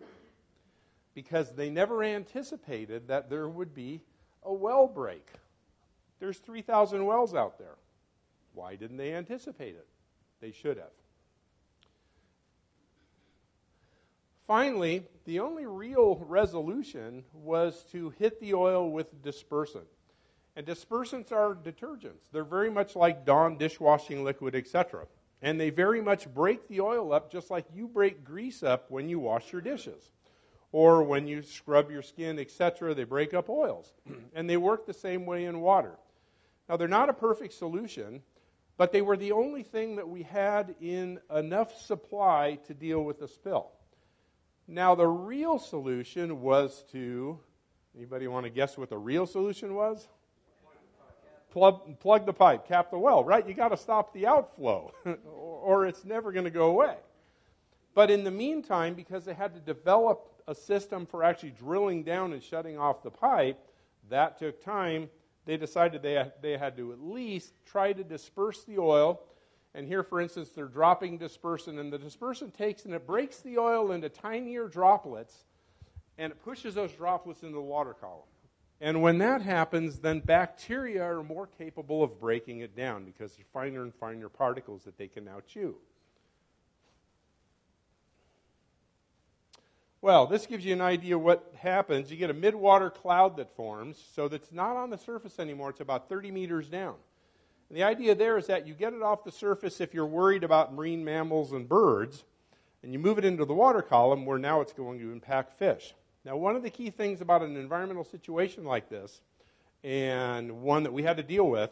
because 1.13 1.51
they 1.51 1.69
never 1.69 2.03
anticipated 2.03 3.07
that 3.07 3.29
there 3.29 3.49
would 3.49 3.73
be 3.73 4.01
a 4.43 4.53
well 4.53 4.87
break 4.87 5.27
there's 6.19 6.37
3,000 6.37 7.05
wells 7.05 7.35
out 7.35 7.57
there. 7.57 7.75
Why 8.53 8.75
didn't 8.75 8.95
they 8.95 9.13
anticipate 9.13 9.75
it? 9.75 9.85
They 10.39 10.53
should 10.53 10.77
have. 10.77 10.91
Finally, 14.47 15.03
the 15.25 15.41
only 15.41 15.65
real 15.65 16.23
resolution 16.25 17.25
was 17.33 17.83
to 17.91 18.11
hit 18.11 18.39
the 18.39 18.53
oil 18.53 18.89
with 18.89 19.21
dispersant. 19.21 19.87
And 20.55 20.65
dispersants 20.65 21.31
are 21.31 21.55
detergents. 21.55 22.29
They're 22.31 22.43
very 22.43 22.69
much 22.69 22.95
like 22.95 23.25
Dawn 23.25 23.57
dishwashing 23.57 24.23
liquid, 24.23 24.55
etc. 24.55 25.07
And 25.41 25.59
they 25.59 25.71
very 25.71 26.01
much 26.01 26.31
break 26.33 26.67
the 26.67 26.81
oil 26.81 27.11
up 27.11 27.31
just 27.31 27.49
like 27.49 27.65
you 27.73 27.87
break 27.87 28.23
grease 28.23 28.61
up 28.61 28.89
when 28.89 29.09
you 29.09 29.19
wash 29.19 29.51
your 29.51 29.61
dishes 29.61 30.11
or 30.71 31.03
when 31.03 31.27
you 31.27 31.41
scrub 31.41 31.89
your 31.89 32.01
skin, 32.01 32.39
etc. 32.39 32.93
They 32.93 33.03
break 33.03 33.33
up 33.33 33.49
oils. 33.49 33.93
and 34.35 34.49
they 34.49 34.57
work 34.57 34.85
the 34.85 34.93
same 34.93 35.25
way 35.25 35.45
in 35.45 35.59
water. 35.59 35.97
Now, 36.69 36.77
they're 36.77 36.87
not 36.87 37.09
a 37.09 37.13
perfect 37.13 37.53
solution, 37.53 38.21
but 38.77 38.91
they 38.91 39.01
were 39.01 39.17
the 39.17 39.31
only 39.31 39.63
thing 39.63 39.95
that 39.97 40.07
we 40.07 40.23
had 40.23 40.75
in 40.81 41.19
enough 41.33 41.75
supply 41.79 42.59
to 42.67 42.73
deal 42.73 43.03
with 43.03 43.19
the 43.19 43.27
spill. 43.27 43.71
Now, 44.67 44.95
the 44.95 45.07
real 45.07 45.59
solution 45.59 46.41
was 46.41 46.85
to 46.91 47.39
anybody 47.95 48.27
want 48.27 48.45
to 48.45 48.49
guess 48.49 48.77
what 48.77 48.89
the 48.89 48.97
real 48.97 49.27
solution 49.27 49.75
was? 49.75 50.07
Plug, 51.53 51.99
plug 51.99 52.25
the 52.25 52.33
pipe, 52.33 52.67
cap 52.67 52.89
the 52.89 52.97
well, 52.97 53.23
right? 53.23 53.47
You 53.47 53.53
got 53.53 53.69
to 53.69 53.77
stop 53.77 54.11
the 54.11 54.25
outflow, 54.25 54.91
or 55.31 55.85
it's 55.85 56.03
never 56.03 56.31
going 56.31 56.45
to 56.45 56.51
go 56.51 56.65
away. 56.65 56.95
But 57.93 58.09
in 58.09 58.23
the 58.23 58.31
meantime, 58.31 58.95
because 58.95 59.23
they 59.23 59.35
had 59.35 59.53
to 59.53 59.59
develop 59.59 60.41
a 60.47 60.55
system 60.55 61.05
for 61.05 61.23
actually 61.23 61.51
drilling 61.51 62.01
down 62.01 62.33
and 62.33 62.41
shutting 62.41 62.79
off 62.79 63.03
the 63.03 63.11
pipe, 63.11 63.59
that 64.09 64.39
took 64.39 64.63
time 64.63 65.09
they 65.45 65.57
decided 65.57 66.01
they 66.01 66.25
they 66.41 66.57
had 66.57 66.75
to 66.77 66.91
at 66.91 66.99
least 66.99 67.53
try 67.65 67.93
to 67.93 68.03
disperse 68.03 68.63
the 68.63 68.79
oil. 68.79 69.21
And 69.75 69.87
here, 69.87 70.03
for 70.03 70.21
instance, 70.21 70.49
they're 70.49 70.65
dropping 70.65 71.19
dispersant, 71.19 71.79
and 71.79 71.91
the 71.91 71.99
dispersant 71.99 72.55
takes 72.55 72.85
and 72.85 72.93
it 72.93 73.05
breaks 73.05 73.41
the 73.41 73.57
oil 73.57 73.91
into 73.91 74.09
tinier 74.09 74.67
droplets, 74.67 75.45
and 76.17 76.31
it 76.31 76.43
pushes 76.43 76.75
those 76.75 76.91
droplets 76.93 77.43
into 77.43 77.55
the 77.55 77.61
water 77.61 77.93
column. 77.93 78.23
And 78.81 79.01
when 79.01 79.19
that 79.19 79.41
happens, 79.41 79.99
then 79.99 80.19
bacteria 80.19 81.03
are 81.03 81.23
more 81.23 81.47
capable 81.47 82.03
of 82.03 82.19
breaking 82.19 82.59
it 82.59 82.75
down 82.75 83.05
because 83.05 83.33
they're 83.33 83.45
finer 83.53 83.83
and 83.83 83.93
finer 83.95 84.29
particles 84.29 84.83
that 84.83 84.97
they 84.97 85.07
can 85.07 85.23
now 85.23 85.39
chew. 85.47 85.75
Well, 90.01 90.27
this 90.27 90.45
gives 90.45 90.65
you 90.65 90.73
an 90.73 90.81
idea 90.81 91.17
what 91.17 91.53
happens. 91.55 92.11
You 92.11 92.17
get 92.17 92.29
a 92.29 92.33
midwater 92.33 92.93
cloud 92.93 93.37
that 93.37 93.55
forms, 93.55 94.03
so 94.13 94.27
that's 94.27 94.51
not 94.51 94.75
on 94.75 94.89
the 94.89 94.97
surface 94.97 95.39
anymore. 95.39 95.69
It's 95.69 95.79
about 95.79 96.09
30 96.09 96.29
meters 96.29 96.67
down. 96.67 96.95
And 97.69 97.77
the 97.77 97.83
idea 97.83 98.13
there 98.13 98.37
is 98.37 98.47
that 98.47 98.67
you 98.67 98.73
get 98.73 98.91
it 98.91 99.01
off 99.01 99.23
the 99.23 99.31
surface 99.31 99.79
if 99.79 99.93
you're 99.93 100.05
worried 100.05 100.43
about 100.43 100.73
marine 100.73 101.05
mammals 101.05 101.53
and 101.53 101.69
birds, 101.69 102.25
and 102.83 102.91
you 102.91 102.99
move 102.99 103.17
it 103.17 103.23
into 103.23 103.45
the 103.45 103.53
water 103.53 103.81
column 103.81 104.25
where 104.25 104.37
now 104.37 104.59
it's 104.59 104.73
going 104.73 104.99
to 104.99 105.09
impact 105.09 105.57
fish. 105.57 105.93
Now, 106.25 106.37
one 106.37 106.55
of 106.55 106.63
the 106.63 106.69
key 106.69 106.89
things 106.89 107.19
about 107.21 107.41
an 107.41 107.57
environmental 107.57 108.05
situation 108.05 108.63
like 108.63 108.89
this, 108.89 109.21
and 109.83 110.61
one 110.61 110.83
that 110.83 110.93
we 110.93 111.03
had 111.03 111.17
to 111.17 111.23
deal 111.23 111.49
with, 111.49 111.71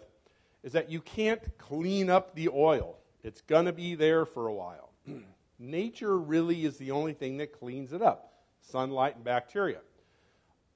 is 0.63 0.74
that 0.74 0.91
you 0.91 1.00
can't 1.01 1.41
clean 1.58 2.10
up 2.10 2.36
the 2.36 2.50
oil. 2.50 2.98
It's 3.24 3.41
going 3.41 3.65
to 3.65 3.74
be 3.74 3.96
there 3.96 4.25
for 4.25 4.48
a 4.48 4.53
while. 4.53 4.89
Nature 5.60 6.17
really 6.17 6.65
is 6.65 6.77
the 6.77 6.91
only 6.91 7.13
thing 7.13 7.38
that 7.38 7.58
cleans 7.58 7.93
it 7.93 8.01
up 8.01 8.27
sunlight 8.62 9.15
and 9.15 9.24
bacteria. 9.24 9.79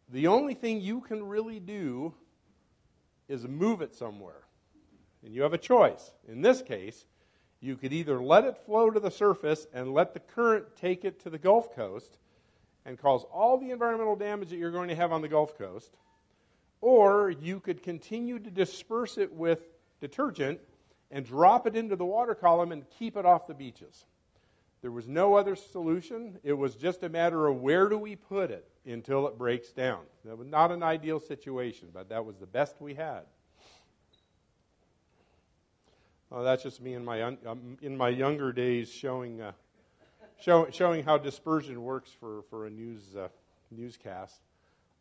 The 0.10 0.27
only 0.27 0.53
thing 0.53 0.82
you 0.82 1.01
can 1.01 1.24
really 1.27 1.60
do 1.60 2.13
is 3.27 3.48
move 3.48 3.82
it 3.82 3.94
somewhere. 3.94 4.44
And 5.24 5.34
you 5.34 5.41
have 5.41 5.53
a 5.53 5.60
choice. 5.60 6.12
In 6.27 6.41
this 6.41 6.62
case, 6.62 7.05
you 7.60 7.75
could 7.75 7.94
either 7.94 8.22
let 8.22 8.44
it 8.44 8.58
flow 8.65 8.89
to 8.89 9.00
the 9.00 9.10
surface 9.10 9.65
and 9.74 9.94
let 9.94 10.13
the 10.13 10.20
current 10.20 10.65
take 10.75 11.05
it 11.05 11.20
to 11.22 11.29
the 11.29 11.38
Gulf 11.38 11.75
Coast 11.75 12.17
and 12.86 12.98
cause 12.98 13.25
all 13.34 13.58
the 13.58 13.72
environmental 13.72 14.15
damage 14.15 14.50
that 14.50 14.58
you're 14.58 14.72
going 14.72 14.89
to 14.89 14.96
have 14.96 15.12
on 15.12 15.22
the 15.22 15.27
Gulf 15.27 15.58
Coast, 15.58 15.92
or 16.82 17.32
you 17.32 17.60
could 17.60 17.82
continue 17.82 18.39
to 18.39 18.50
disperse 18.51 19.18
it 19.18 19.34
with 19.34 19.60
detergent 20.01 20.60
and 21.12 21.25
drop 21.25 21.68
it 21.68 21.75
into 21.75 21.96
the 21.96 22.06
water 22.06 22.36
column 22.36 22.72
and 22.72 22.86
keep 23.00 23.18
it 23.18 23.25
off 23.25 23.48
the 23.48 23.54
beaches. 23.54 24.06
There 24.82 24.92
was 24.92 25.08
no 25.08 25.34
other 25.34 25.56
solution. 25.56 26.38
It 26.44 26.54
was 26.54 26.75
just 26.75 27.01
a 27.01 27.10
matter 27.10 27.48
of 27.48 27.62
where 27.62 27.89
do 27.89 27.98
we 27.98 28.15
put 28.15 28.51
it 28.51 28.68
until 28.86 29.27
it 29.27 29.38
breaks 29.38 29.72
down. 29.72 30.01
That 30.25 30.38
was 30.38 30.48
not 30.48 30.72
an 30.72 30.84
ideal 30.84 31.20
situation, 31.20 31.89
but 31.92 32.10
that 32.10 32.24
was 32.24 32.38
the 32.38 32.46
best 32.46 32.75
we 32.80 32.94
had. 32.94 33.22
Oh, 36.32 36.44
that's 36.44 36.62
just 36.62 36.82
me 36.82 36.94
in 36.94 37.06
my 37.06 37.22
um, 37.22 37.77
in 37.82 37.96
my 37.96 38.10
younger 38.10 38.51
days 38.51 38.92
showing 38.92 39.42
uh, 39.42 39.54
show, 40.39 40.68
showing 40.72 41.04
how 41.04 41.18
dispersion 41.18 41.82
works 41.82 42.12
for, 42.20 42.44
for 42.50 42.65
a 42.65 42.70
news 42.70 43.15
uh, 43.15 43.27
newscast. 43.72 44.42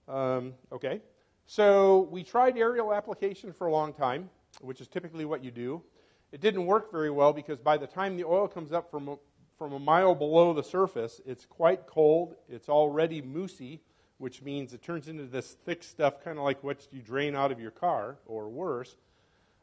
Um, 0.09 0.55
okay, 0.73 1.01
so 1.47 2.09
we 2.11 2.23
tried 2.23 2.57
aerial 2.57 2.93
application 2.93 3.53
for 3.53 3.67
a 3.67 3.73
long 3.73 3.93
time, 3.93 4.31
which 4.61 4.81
is 4.81 4.89
typically 4.89 5.25
what 5.25 5.45
you 5.45 5.51
do. 5.51 5.83
It 6.33 6.41
didn't 6.41 6.67
work 6.67 6.91
very 6.91 7.11
well 7.11 7.33
because 7.33 7.59
by 7.59 7.77
the 7.77 7.87
time 7.87 8.17
the 8.17 8.25
oil 8.25 8.49
comes 8.49 8.73
up 8.73 8.91
from 8.91 9.09
a, 9.09 9.17
from 9.57 9.73
a 9.73 9.79
mile 9.79 10.15
below 10.15 10.53
the 10.53 10.65
surface, 10.65 11.21
it's 11.25 11.45
quite 11.47 11.87
cold. 11.87 12.35
It's 12.49 12.69
already 12.69 13.23
moosey, 13.23 13.81
which 14.19 14.43
means 14.43 14.73
it 14.73 14.83
turns 14.83 15.09
into 15.09 15.25
this 15.25 15.57
thick 15.65 15.83
stuff, 15.83 16.25
kind 16.25 16.39
of 16.39 16.45
like 16.45 16.63
what 16.65 16.87
you 16.91 17.01
drain 17.01 17.37
out 17.37 17.53
of 17.53 17.61
your 17.61 17.71
car, 17.71 18.17
or 18.27 18.49
worse. 18.49 18.97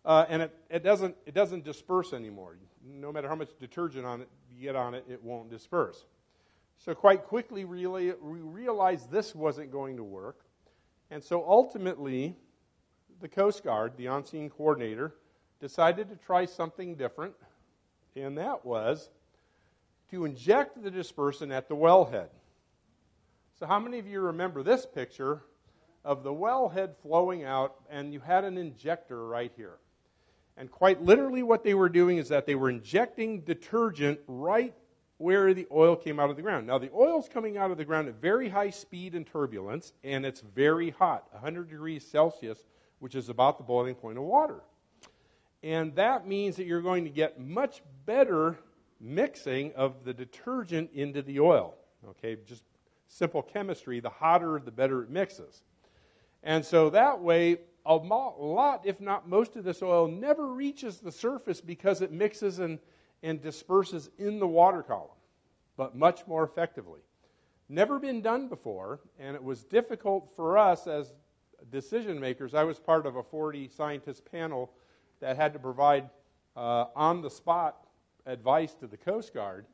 Uh, 0.04 0.26
and 0.30 0.42
it, 0.42 0.56
it, 0.70 0.84
doesn't, 0.84 1.16
it 1.26 1.34
doesn't 1.34 1.64
disperse 1.64 2.14
anymore. 2.14 2.58
No 2.84 3.12
matter 3.12 3.28
how 3.28 3.36
much 3.36 3.50
detergent 3.60 4.06
on 4.06 4.22
it 4.22 4.30
you 4.52 4.62
get 4.62 4.76
on 4.76 4.96
it, 4.96 5.06
it 5.08 5.24
won't 5.24 5.50
disperse. 5.50 6.06
So, 6.78 6.96
quite 6.96 7.26
quickly, 7.26 7.64
really, 7.64 8.12
we 8.22 8.40
realized 8.40 9.12
this 9.12 9.36
wasn't 9.36 9.72
going 9.72 9.98
to 9.98 10.04
work. 10.04 10.40
And 11.12 11.24
so, 11.24 11.46
ultimately, 11.48 12.36
the 13.20 13.28
Coast 13.28 13.64
Guard, 13.64 13.94
the 13.98 14.08
on 14.08 14.26
scene 14.26 14.50
coordinator, 14.50 15.14
decided 15.60 16.10
to 16.10 16.16
try 16.16 16.46
something 16.46 16.96
different, 16.96 17.36
and 18.16 18.36
that 18.40 18.66
was 18.66 19.12
to 20.10 20.26
inject 20.26 20.82
the 20.82 20.90
dispersant 20.90 21.54
at 21.54 21.70
the 21.70 21.76
wellhead. 21.76 22.30
So, 23.60 23.68
how 23.68 23.80
many 23.80 24.00
of 24.00 24.08
you 24.08 24.20
remember 24.22 24.64
this 24.64 24.88
picture 24.88 25.44
of 26.04 26.24
the 26.24 26.34
wellhead 26.34 26.96
flowing 27.04 27.44
out, 27.44 27.76
and 27.92 28.12
you 28.12 28.20
had 28.20 28.44
an 28.44 28.58
injector 28.58 29.28
right 29.28 29.52
here? 29.56 29.78
And 30.62 30.70
quite 30.70 31.02
literally, 31.02 31.42
what 31.42 31.64
they 31.64 31.74
were 31.74 31.90
doing 31.90 32.20
is 32.20 32.30
that 32.30 32.46
they 32.46 32.54
were 32.54 32.70
injecting 32.70 33.42
detergent 33.42 34.20
right 34.28 34.76
where 35.18 35.56
the 35.56 35.66
oil 35.72 35.96
came 35.96 36.20
out 36.20 36.30
of 36.30 36.36
the 36.36 36.44
ground. 36.44 36.68
Now, 36.68 36.78
the 36.78 36.92
oil's 36.94 37.28
coming 37.28 37.58
out 37.58 37.72
of 37.72 37.78
the 37.78 37.84
ground 37.84 38.08
at 38.08 38.22
very 38.22 38.48
high 38.48 38.70
speed 38.70 39.16
and 39.16 39.26
turbulence, 39.26 39.94
and 40.04 40.24
it's 40.24 40.42
very 40.42 40.92
hot 40.92 41.26
100 41.32 41.68
degrees 41.68 42.06
Celsius, 42.06 42.60
which 43.00 43.16
is 43.16 43.28
about 43.30 43.58
the 43.58 43.64
boiling 43.64 43.96
point 43.96 44.20
of 44.20 44.24
water. 44.24 44.62
And 45.64 45.96
that 45.96 46.28
means 46.28 46.58
that 46.58 46.68
you're 46.68 46.84
going 46.84 47.06
to 47.06 47.10
get 47.10 47.40
much 47.40 47.82
better 48.06 48.56
mixing 49.00 49.74
of 49.74 50.04
the 50.04 50.14
detergent 50.14 50.92
into 50.94 51.24
the 51.24 51.40
oil. 51.40 51.74
Okay, 52.08 52.38
just 52.46 52.62
simple 53.08 53.42
chemistry. 53.42 54.00
The 54.00 54.10
hotter, 54.10 54.62
the 54.64 54.70
better 54.70 55.02
it 55.02 55.10
mixes. 55.10 55.64
And 56.44 56.64
so 56.64 56.92
that 56.92 57.20
way, 57.20 57.62
a 57.86 57.96
lot, 57.96 58.82
if 58.86 59.02
not 59.02 59.28
most 59.28 59.56
of 59.56 59.64
this 59.64 59.82
oil, 59.82 60.08
never 60.08 60.48
reaches 60.48 61.00
the 61.00 61.12
surface 61.12 61.62
because 61.62 62.02
it 62.02 62.12
mixes 62.12 62.60
and, 62.60 62.80
and 63.24 63.42
disperses 63.42 64.10
in 64.18 64.40
the 64.40 64.48
water 64.48 64.84
column, 64.84 65.10
but 65.78 65.96
much 65.96 66.28
more 66.28 66.44
effectively. 66.44 67.00
Never 67.70 68.00
been 68.00 68.22
done 68.22 68.48
before, 68.50 69.00
and 69.20 69.36
it 69.36 69.44
was 69.44 69.64
difficult 69.64 70.32
for 70.36 70.58
us 70.58 70.88
as 70.88 71.14
decision 71.72 72.20
makers. 72.20 72.54
I 72.54 72.64
was 72.64 72.80
part 72.80 73.06
of 73.06 73.16
a 73.16 73.24
40 73.24 73.70
scientist 73.70 74.30
panel 74.30 74.72
that 75.20 75.38
had 75.38 75.54
to 75.54 75.60
provide 75.60 76.10
uh, 76.56 76.86
on 76.96 77.22
the 77.22 77.30
spot 77.30 77.88
advice 78.26 78.74
to 78.76 78.88
the 78.88 78.98
Coast 78.98 79.34
Guard. 79.34 79.66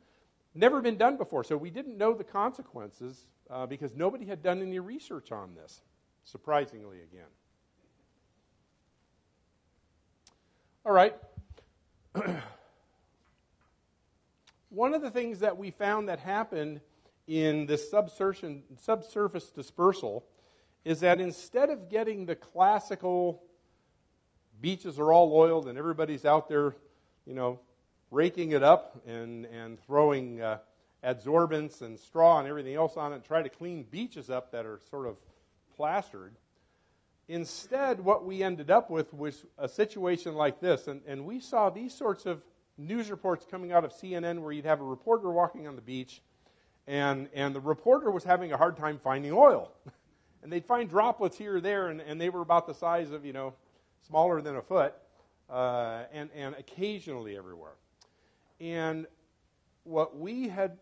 Never 0.54 0.82
been 0.82 0.98
done 0.98 1.18
before, 1.18 1.44
so 1.44 1.58
we 1.58 1.70
didn't 1.70 1.98
know 1.98 2.14
the 2.14 2.24
consequences 2.24 3.28
uh, 3.50 3.66
because 3.66 3.94
nobody 3.96 4.26
had 4.26 4.42
done 4.42 4.62
any 4.62 4.80
research 4.80 5.32
on 5.32 5.56
this, 5.56 5.82
surprisingly, 6.24 6.98
again. 7.02 7.30
All 10.88 10.94
right. 10.94 11.14
One 14.70 14.94
of 14.94 15.02
the 15.02 15.12
things 15.12 15.40
that 15.40 15.58
we 15.58 15.70
found 15.70 16.08
that 16.08 16.20
happened 16.20 16.80
in 17.28 17.66
this 17.66 17.92
subsurface 17.92 19.50
dispersal 19.54 20.24
is 20.86 21.02
that 21.02 21.20
instead 21.20 21.70
of 21.72 21.90
getting 21.90 22.26
the 22.26 22.38
classical 22.38 23.44
beaches 24.62 24.98
are 24.98 25.12
all 25.12 25.36
oiled 25.36 25.68
and 25.68 25.78
everybody's 25.78 26.24
out 26.24 26.48
there, 26.48 26.74
you 27.26 27.34
know, 27.34 27.60
raking 28.10 28.52
it 28.52 28.64
up 28.64 28.96
and, 29.06 29.44
and 29.48 29.78
throwing 29.82 30.42
uh, 30.42 30.60
adsorbents 31.04 31.82
and 31.82 32.00
straw 32.00 32.40
and 32.40 32.48
everything 32.48 32.76
else 32.76 32.96
on 32.96 33.12
it, 33.12 33.16
and 33.16 33.26
try 33.26 33.42
to 33.42 33.50
clean 33.50 33.84
beaches 33.84 34.30
up 34.30 34.54
that 34.54 34.66
are 34.66 34.80
sort 34.90 35.06
of 35.06 35.18
plastered, 35.76 36.34
Instead, 37.30 38.00
what 38.00 38.26
we 38.26 38.42
ended 38.42 38.72
up 38.72 38.90
with 38.90 39.14
was 39.14 39.46
a 39.58 39.68
situation 39.68 40.34
like 40.34 40.62
this. 40.62 40.88
And, 40.88 41.02
and 41.06 41.26
we 41.26 41.40
saw 41.40 41.70
these 41.70 41.94
sorts 41.94 42.26
of 42.26 42.42
news 42.78 43.12
reports 43.12 43.46
coming 43.50 43.72
out 43.72 43.84
of 43.84 43.92
CNN 43.92 44.40
where 44.40 44.52
you'd 44.52 44.66
have 44.66 44.80
a 44.80 44.86
reporter 44.86 45.30
walking 45.30 45.68
on 45.68 45.76
the 45.76 45.82
beach, 45.82 46.22
and, 46.88 47.28
and 47.34 47.54
the 47.54 47.60
reporter 47.60 48.12
was 48.12 48.24
having 48.24 48.54
a 48.54 48.58
hard 48.58 48.78
time 48.78 49.00
finding 49.04 49.34
oil. 49.34 49.72
and 50.44 50.52
they'd 50.52 50.66
find 50.66 50.90
droplets 50.90 51.38
here 51.38 51.58
or 51.58 51.62
there, 51.62 51.90
and, 51.90 52.00
and 52.00 52.22
they 52.22 52.30
were 52.30 52.42
about 52.42 52.66
the 52.66 52.74
size 52.74 53.12
of, 53.12 53.26
you 53.26 53.34
know, 53.34 53.54
smaller 54.08 54.42
than 54.42 54.56
a 54.56 54.62
foot, 54.62 54.94
uh, 55.50 56.04
and, 56.14 56.30
and 56.34 56.56
occasionally 56.56 57.38
everywhere. 57.38 57.74
And 58.62 59.06
what 59.84 60.18
we 60.18 60.48
had 60.48 60.78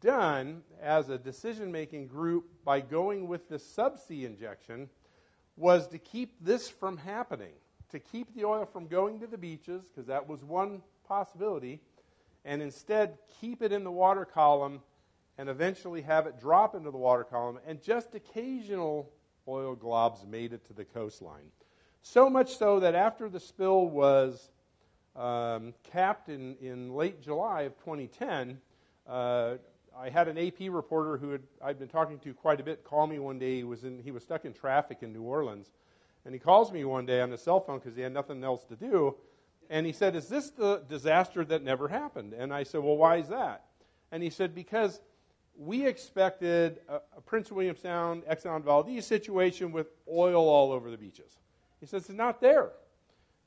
done 0.00 0.62
as 0.80 1.08
a 1.08 1.18
decision 1.18 1.72
making 1.72 2.06
group 2.06 2.44
by 2.64 2.80
going 2.80 3.26
with 3.26 3.48
the 3.48 3.56
subsea 3.56 4.24
injection 4.24 4.88
was 5.58 5.88
to 5.88 5.98
keep 5.98 6.32
this 6.40 6.68
from 6.68 6.96
happening, 6.96 7.52
to 7.90 7.98
keep 7.98 8.34
the 8.34 8.44
oil 8.44 8.64
from 8.64 8.86
going 8.86 9.20
to 9.20 9.26
the 9.26 9.38
beaches, 9.38 9.88
because 9.88 10.06
that 10.06 10.28
was 10.28 10.44
one 10.44 10.82
possibility, 11.06 11.80
and 12.44 12.62
instead 12.62 13.18
keep 13.40 13.62
it 13.62 13.72
in 13.72 13.84
the 13.84 13.90
water 13.90 14.24
column 14.24 14.80
and 15.36 15.48
eventually 15.48 16.02
have 16.02 16.26
it 16.26 16.38
drop 16.40 16.74
into 16.74 16.90
the 16.90 16.98
water 16.98 17.24
column, 17.24 17.58
and 17.66 17.82
just 17.82 18.14
occasional 18.14 19.08
oil 19.46 19.76
globs 19.76 20.26
made 20.26 20.52
it 20.52 20.64
to 20.66 20.72
the 20.72 20.84
coastline. 20.84 21.50
So 22.02 22.28
much 22.28 22.56
so 22.56 22.80
that 22.80 22.94
after 22.94 23.28
the 23.28 23.40
spill 23.40 23.86
was 23.86 24.50
um, 25.14 25.74
capped 25.92 26.28
in, 26.28 26.56
in 26.60 26.92
late 26.92 27.22
July 27.22 27.62
of 27.62 27.76
2010, 27.78 28.58
uh, 29.06 29.54
I 30.00 30.10
had 30.10 30.28
an 30.28 30.38
AP 30.38 30.70
reporter 30.70 31.16
who 31.16 31.30
had, 31.30 31.42
I'd 31.62 31.78
been 31.78 31.88
talking 31.88 32.18
to 32.20 32.32
quite 32.32 32.60
a 32.60 32.62
bit 32.62 32.84
call 32.84 33.06
me 33.06 33.18
one 33.18 33.38
day. 33.38 33.56
He 33.56 33.64
was, 33.64 33.82
in, 33.82 33.98
he 33.98 34.12
was 34.12 34.22
stuck 34.22 34.44
in 34.44 34.52
traffic 34.52 34.98
in 35.02 35.12
New 35.12 35.22
Orleans. 35.22 35.72
And 36.24 36.32
he 36.32 36.38
calls 36.38 36.72
me 36.72 36.84
one 36.84 37.04
day 37.04 37.20
on 37.20 37.30
his 37.30 37.42
cell 37.42 37.60
phone 37.60 37.78
because 37.78 37.96
he 37.96 38.02
had 38.02 38.12
nothing 38.12 38.44
else 38.44 38.64
to 38.66 38.76
do. 38.76 39.16
And 39.70 39.84
he 39.84 39.92
said, 39.92 40.14
Is 40.14 40.28
this 40.28 40.50
the 40.50 40.82
disaster 40.88 41.44
that 41.46 41.64
never 41.64 41.88
happened? 41.88 42.32
And 42.32 42.54
I 42.54 42.62
said, 42.62 42.82
Well, 42.82 42.96
why 42.96 43.16
is 43.16 43.28
that? 43.28 43.64
And 44.12 44.22
he 44.22 44.30
said, 44.30 44.54
Because 44.54 45.00
we 45.56 45.84
expected 45.84 46.78
a, 46.88 47.00
a 47.16 47.20
Prince 47.20 47.50
William 47.50 47.76
Sound, 47.76 48.22
Exxon 48.30 48.62
Valdez 48.62 49.04
situation 49.04 49.72
with 49.72 49.88
oil 50.08 50.48
all 50.48 50.70
over 50.70 50.90
the 50.90 50.98
beaches. 50.98 51.38
He 51.80 51.86
says, 51.86 52.02
It's 52.08 52.16
not 52.16 52.40
there. 52.40 52.70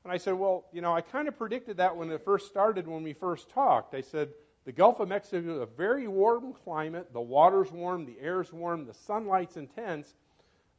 And 0.04 0.12
I 0.12 0.18
said, 0.18 0.34
Well, 0.34 0.66
you 0.72 0.82
know, 0.82 0.92
I 0.92 1.00
kind 1.00 1.28
of 1.28 1.38
predicted 1.38 1.78
that 1.78 1.96
when 1.96 2.10
it 2.10 2.22
first 2.24 2.48
started, 2.48 2.86
when 2.86 3.02
we 3.02 3.14
first 3.14 3.48
talked. 3.48 3.94
I 3.94 4.02
said, 4.02 4.28
the 4.64 4.72
Gulf 4.72 5.00
of 5.00 5.08
Mexico 5.08 5.56
is 5.56 5.60
a 5.60 5.66
very 5.66 6.06
warm 6.06 6.52
climate. 6.52 7.12
The 7.12 7.20
water's 7.20 7.72
warm, 7.72 8.06
the 8.06 8.18
air's 8.20 8.52
warm, 8.52 8.86
the 8.86 8.94
sunlight's 8.94 9.56
intense. 9.56 10.14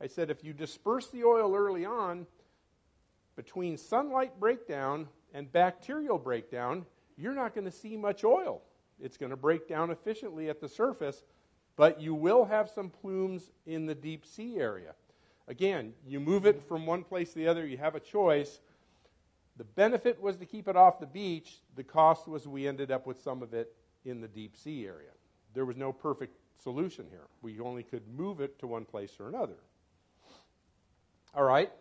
I 0.01 0.07
said 0.07 0.29
if 0.29 0.43
you 0.43 0.53
disperse 0.53 1.07
the 1.09 1.23
oil 1.23 1.55
early 1.55 1.85
on, 1.85 2.25
between 3.35 3.77
sunlight 3.77 4.39
breakdown 4.39 5.07
and 5.33 5.51
bacterial 5.51 6.17
breakdown, 6.17 6.85
you're 7.17 7.33
not 7.33 7.53
going 7.53 7.65
to 7.65 7.71
see 7.71 7.97
much 7.97 8.23
oil. 8.23 8.61
It's 9.01 9.17
going 9.17 9.31
to 9.31 9.37
break 9.37 9.67
down 9.67 9.91
efficiently 9.91 10.49
at 10.49 10.61
the 10.61 10.69
surface, 10.69 11.23
but 11.75 11.99
you 11.99 12.13
will 12.13 12.45
have 12.45 12.69
some 12.69 12.89
plumes 12.89 13.49
in 13.65 13.85
the 13.85 13.95
deep 13.95 14.25
sea 14.25 14.57
area. 14.57 14.93
Again, 15.47 15.93
you 16.07 16.19
move 16.19 16.45
it 16.45 16.61
from 16.67 16.85
one 16.85 17.03
place 17.03 17.33
to 17.33 17.39
the 17.39 17.47
other, 17.47 17.65
you 17.65 17.77
have 17.77 17.95
a 17.95 17.99
choice. 17.99 18.61
The 19.57 19.63
benefit 19.63 20.21
was 20.21 20.37
to 20.37 20.45
keep 20.45 20.67
it 20.67 20.75
off 20.75 20.99
the 20.99 21.05
beach. 21.05 21.59
The 21.75 21.83
cost 21.83 22.27
was 22.27 22.47
we 22.47 22.67
ended 22.67 22.91
up 22.91 23.05
with 23.05 23.21
some 23.21 23.43
of 23.43 23.53
it 23.53 23.75
in 24.05 24.19
the 24.19 24.27
deep 24.27 24.57
sea 24.57 24.85
area. 24.85 25.11
There 25.53 25.65
was 25.65 25.77
no 25.77 25.93
perfect 25.93 26.35
solution 26.63 27.05
here. 27.09 27.27
We 27.41 27.59
only 27.59 27.83
could 27.83 28.07
move 28.07 28.41
it 28.41 28.57
to 28.59 28.67
one 28.67 28.85
place 28.85 29.11
or 29.19 29.29
another. 29.29 29.57
All 31.35 31.43
right. 31.43 31.71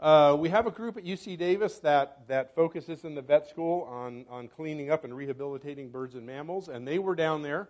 Uh, 0.00 0.36
we 0.36 0.48
have 0.48 0.66
a 0.66 0.70
group 0.70 0.96
at 0.96 1.04
UC 1.04 1.38
Davis 1.38 1.78
that, 1.78 2.26
that 2.26 2.54
focuses 2.56 3.04
in 3.04 3.14
the 3.14 3.22
vet 3.22 3.48
school 3.48 3.82
on, 3.82 4.24
on 4.28 4.48
cleaning 4.48 4.90
up 4.90 5.04
and 5.04 5.16
rehabilitating 5.16 5.90
birds 5.90 6.16
and 6.16 6.26
mammals, 6.26 6.68
and 6.68 6.86
they 6.86 6.98
were 6.98 7.14
down 7.14 7.40
there, 7.40 7.68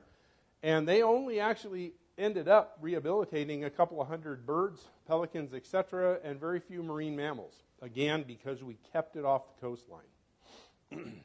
and 0.62 0.88
they 0.88 1.02
only 1.02 1.40
actually 1.40 1.92
ended 2.16 2.48
up 2.48 2.78
rehabilitating 2.80 3.64
a 3.64 3.70
couple 3.70 4.00
of 4.00 4.08
hundred 4.08 4.46
birds, 4.46 4.80
pelicans, 5.06 5.52
etc., 5.52 6.18
and 6.24 6.40
very 6.40 6.58
few 6.58 6.82
marine 6.82 7.14
mammals. 7.14 7.64
Again, 7.82 8.24
because 8.26 8.62
we 8.62 8.78
kept 8.92 9.16
it 9.16 9.24
off 9.24 9.42
the 9.48 9.60
coastline. 9.60 10.02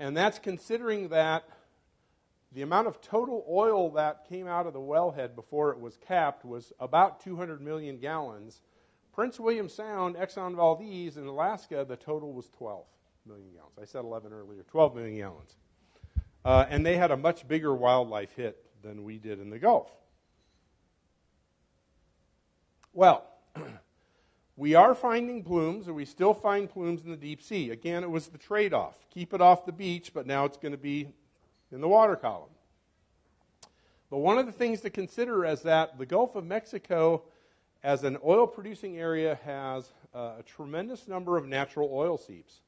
and 0.00 0.16
that's 0.16 0.40
considering 0.40 1.08
that 1.08 1.44
the 2.52 2.62
amount 2.62 2.88
of 2.88 3.00
total 3.00 3.46
oil 3.48 3.90
that 3.92 4.28
came 4.28 4.48
out 4.48 4.66
of 4.66 4.72
the 4.72 4.80
wellhead 4.80 5.36
before 5.36 5.70
it 5.70 5.78
was 5.78 5.96
capped 5.96 6.44
was 6.44 6.72
about 6.80 7.22
200 7.22 7.60
million 7.60 7.98
gallons. 7.98 8.62
Prince 9.12 9.38
William 9.38 9.68
Sound, 9.68 10.16
Exxon 10.16 10.56
Valdez, 10.56 11.16
in 11.16 11.26
Alaska, 11.26 11.86
the 11.88 11.96
total 11.96 12.32
was 12.32 12.48
12 12.58 12.84
million 13.26 13.50
gallons. 13.54 13.78
I 13.80 13.84
said 13.84 14.04
11 14.04 14.32
earlier, 14.32 14.64
12 14.64 14.96
million 14.96 15.18
gallons. 15.18 15.56
Uh, 16.44 16.66
and 16.68 16.84
they 16.84 16.96
had 16.96 17.12
a 17.12 17.16
much 17.16 17.46
bigger 17.46 17.72
wildlife 17.72 18.34
hit 18.34 18.64
than 18.82 19.04
we 19.04 19.18
did 19.18 19.40
in 19.40 19.50
the 19.50 19.58
Gulf. 19.58 19.90
Well, 22.92 23.24
we 24.60 24.74
are 24.74 24.94
finding 24.94 25.42
plumes, 25.42 25.86
and 25.86 25.96
we 25.96 26.04
still 26.04 26.34
find 26.34 26.68
plumes 26.68 27.02
in 27.02 27.10
the 27.10 27.16
deep 27.16 27.40
sea. 27.40 27.70
Again, 27.70 28.04
it 28.04 28.10
was 28.10 28.26
the 28.26 28.36
trade 28.36 28.74
off. 28.74 28.94
Keep 29.08 29.32
it 29.32 29.40
off 29.40 29.64
the 29.64 29.72
beach, 29.72 30.12
but 30.12 30.26
now 30.26 30.44
it's 30.44 30.58
going 30.58 30.72
to 30.72 30.78
be 30.78 31.08
in 31.72 31.80
the 31.80 31.88
water 31.88 32.14
column. 32.14 32.50
But 34.10 34.18
one 34.18 34.36
of 34.36 34.44
the 34.44 34.52
things 34.52 34.82
to 34.82 34.90
consider 34.90 35.46
is 35.46 35.62
that 35.62 35.96
the 35.96 36.04
Gulf 36.04 36.36
of 36.36 36.44
Mexico, 36.44 37.22
as 37.82 38.04
an 38.04 38.18
oil 38.22 38.46
producing 38.46 38.98
area, 38.98 39.38
has 39.46 39.94
uh, 40.14 40.32
a 40.40 40.42
tremendous 40.42 41.08
number 41.08 41.38
of 41.38 41.46
natural 41.46 41.88
oil 41.90 42.18
seeps. 42.18 42.60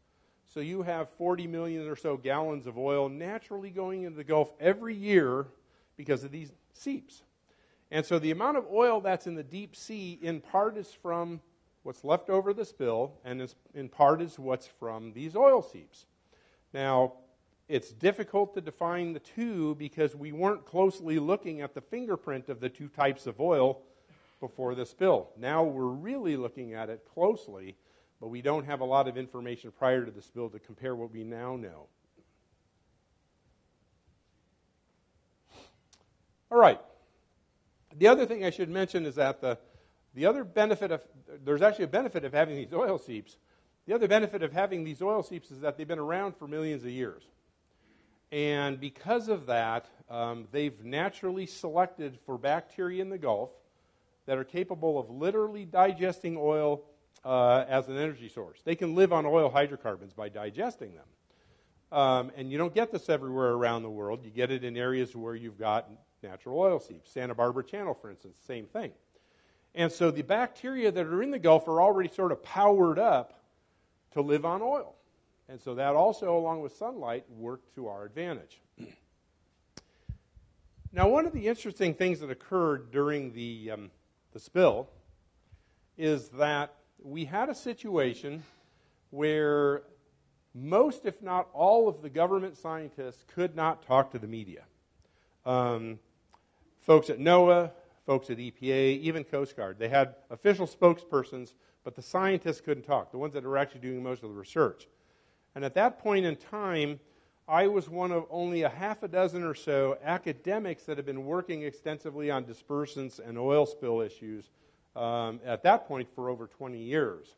So 0.47 0.61
you 0.61 0.81
have 0.81 1.11
40 1.19 1.47
million 1.47 1.87
or 1.87 1.97
so 1.97 2.17
gallons 2.17 2.67
of 2.67 2.79
oil 2.79 3.11
naturally 3.11 3.69
going 3.69 4.05
into 4.05 4.17
the 4.17 4.25
Gulf 4.25 4.51
every 4.59 4.95
year 4.95 5.45
because 5.99 6.25
of 6.25 6.31
these 6.31 6.53
seeps. 6.73 7.23
And 7.91 8.07
so 8.07 8.19
the 8.19 8.31
amount 8.31 8.57
of 8.57 8.65
oil 8.73 9.03
that's 9.03 9.27
in 9.27 9.35
the 9.35 9.43
deep 9.43 9.77
sea, 9.77 10.19
in 10.23 10.41
part, 10.41 10.79
is 10.79 10.91
from 10.91 11.43
what's 11.83 12.05
left 12.05 12.31
over 12.31 12.53
the 12.55 12.65
spill, 12.65 13.13
and 13.25 13.53
in 13.75 13.89
part 13.89 14.23
is 14.23 14.39
what's 14.39 14.67
from 14.67 15.13
these 15.13 15.35
oil 15.35 15.63
seeps. 15.63 16.07
Now, 16.73 17.15
it's 17.69 17.91
difficult 17.91 18.55
to 18.55 18.61
define 18.61 19.13
the 19.13 19.21
two 19.21 19.75
because 19.77 20.15
we 20.15 20.33
weren't 20.33 20.67
closely 20.67 21.19
looking 21.19 21.61
at 21.61 21.75
the 21.75 21.81
fingerprint 21.81 22.49
of 22.49 22.61
the 22.61 22.69
two 22.69 22.89
types 22.89 23.27
of 23.27 23.41
oil 23.41 23.83
before 24.41 24.75
the 24.75 24.85
spill. 24.85 25.31
Now 25.39 25.63
we're 25.63 25.87
really 25.87 26.37
looking 26.37 26.75
at 26.75 26.91
it 26.91 27.07
closely, 27.15 27.77
but 28.21 28.29
we 28.29 28.43
don't 28.43 28.67
have 28.67 28.81
a 28.81 28.85
lot 28.85 29.09
of 29.09 29.17
information 29.17 29.73
prior 29.73 30.05
to 30.05 30.11
the 30.11 30.21
spill 30.21 30.51
to 30.51 30.59
compare 30.59 30.95
what 30.95 31.13
we 31.13 31.25
now 31.25 31.57
know. 31.57 31.87
All 36.51 36.59
right. 36.59 36.81
The 37.97 38.09
other 38.09 38.27
thing 38.27 38.45
I 38.45 38.51
should 38.51 38.69
mention 38.69 39.07
is 39.07 39.15
that 39.15 39.41
the, 39.41 39.59
the 40.15 40.27
other 40.27 40.45
benefit 40.45 40.91
of, 40.91 41.03
there's 41.45 41.63
actually 41.63 41.87
a 41.87 41.89
benefit 41.89 42.25
of 42.25 42.33
having 42.33 42.57
these 42.57 42.73
oil 42.73 42.99
seeps. 42.99 43.37
The 43.87 43.95
other 43.95 44.09
benefit 44.09 44.43
of 44.43 44.53
having 44.53 44.85
these 44.85 45.03
oil 45.03 45.23
seeps 45.23 45.51
is 45.51 45.61
that 45.61 45.77
they've 45.77 45.89
been 45.89 45.99
around 45.99 46.37
for 46.37 46.47
millions 46.47 46.85
of 46.85 46.91
years. 46.91 47.23
And 48.31 48.81
because 48.81 49.29
of 49.29 49.47
that, 49.47 49.87
um, 50.09 50.47
they've 50.53 50.83
naturally 50.85 51.47
selected 51.47 52.19
for 52.25 52.39
bacteria 52.39 53.03
in 53.03 53.11
the 53.11 53.19
Gulf 53.19 53.51
that 54.27 54.39
are 54.39 54.45
capable 54.45 54.99
of 54.99 55.11
literally 55.11 55.65
digesting 55.65 56.37
oil 56.39 56.83
uh, 57.25 57.65
as 57.69 57.89
an 57.89 57.97
energy 57.97 58.29
source. 58.29 58.61
They 58.65 58.75
can 58.75 58.95
live 58.95 59.13
on 59.13 59.27
oil 59.27 59.51
hydrocarbons 59.51 60.13
by 60.13 60.29
digesting 60.29 60.95
them. 60.95 61.99
Um, 61.99 62.33
and 62.37 62.51
you 62.51 62.57
don't 62.57 62.73
get 62.73 62.91
this 62.91 63.09
everywhere 63.11 63.51
around 63.51 63.83
the 63.83 63.91
world. 63.91 64.25
You 64.25 64.31
get 64.31 64.51
it 64.51 64.65
in 64.65 64.77
areas 64.77 65.15
where 65.15 65.35
you've 65.35 65.59
got 65.59 65.91
natural 66.23 66.59
oil 66.59 66.81
seeps. 66.81 67.11
Santa 67.11 67.35
Barbara 67.35 67.65
Channel, 67.65 67.95
for 67.95 68.11
instance, 68.11 68.39
same 68.47 68.67
thing. 68.67 68.93
And 69.75 69.91
so 69.91 70.11
the 70.11 70.23
bacteria 70.23 70.91
that 70.91 71.07
are 71.07 71.23
in 71.23 71.31
the 71.31 71.39
Gulf 71.39 71.67
are 71.67 71.81
already 71.81 72.09
sort 72.09 72.33
of 72.33 72.43
powered 72.43 72.99
up 72.99 73.43
to 74.13 74.21
live 74.21 74.45
on 74.45 74.61
oil. 74.61 74.95
And 75.49 75.61
so 75.61 75.75
that 75.75 75.95
also, 75.95 76.37
along 76.37 76.61
with 76.61 76.77
sunlight, 76.77 77.25
worked 77.31 77.75
to 77.75 77.89
our 77.89 78.05
advantage. 78.05 78.61
now, 80.93 81.09
one 81.09 81.27
of 81.27 81.33
the 81.33 81.47
interesting 81.49 81.95
things 81.95 82.21
that 82.21 82.31
occurred 82.31 82.91
during 82.91 83.33
the, 83.33 83.71
um, 83.73 83.91
the 84.33 84.41
spill 84.41 84.89
is 85.97 86.29
that 86.31 86.75
we 87.03 87.25
had 87.25 87.49
a 87.49 87.55
situation 87.55 88.43
where 89.11 89.83
most, 90.55 91.07
if 91.07 91.21
not 91.23 91.49
all, 91.53 91.89
of 91.89 92.03
the 92.03 92.11
government 92.11 92.57
scientists 92.57 93.25
could 93.35 93.57
not 93.57 93.87
talk 93.87 94.11
to 94.13 94.19
the 94.19 94.27
media. 94.27 94.65
Um, 95.45 95.99
folks 96.81 97.11
at 97.11 97.19
NOAA, 97.19 97.71
folks 98.07 98.31
at 98.31 98.39
EPA, 98.39 99.01
even 99.01 99.25
Coast 99.25 99.57
Guard, 99.57 99.79
they 99.79 99.89
had 99.89 100.15
official 100.31 100.67
spokespersons, 100.67 101.55
but 101.85 101.95
the 101.95 102.03
scientists 102.03 102.61
couldn't 102.61 102.85
talk, 102.85 103.11
the 103.11 103.19
ones 103.19 103.35
that 103.35 103.45
were 103.45 103.59
actually 103.59 103.81
doing 103.81 104.03
most 104.03 104.23
of 104.23 104.31
the 104.31 104.37
research. 104.37 104.87
And 105.55 105.65
at 105.65 105.75
that 105.75 105.99
point 105.99 106.25
in 106.25 106.37
time, 106.37 106.99
I 107.49 107.67
was 107.67 107.89
one 107.89 108.13
of 108.13 108.27
only 108.31 108.63
a 108.63 108.69
half 108.69 109.03
a 109.03 109.09
dozen 109.09 109.43
or 109.43 109.55
so 109.55 109.99
academics 110.03 110.85
that 110.85 110.97
had 110.97 111.07
been 111.07 111.27
working 111.27 111.63
extensively 111.63 112.31
on 112.31 112.45
dispersants 112.45 113.19
and 113.19 113.37
oil 113.37 113.67
spill 113.67 114.01
issues 114.01 114.51
um, 114.95 115.41
at 115.45 115.63
that 115.65 115.87
point 115.87 116.09
for 116.15 116.31
over 116.31 116.47
20 116.47 116.79
years. 116.79 117.35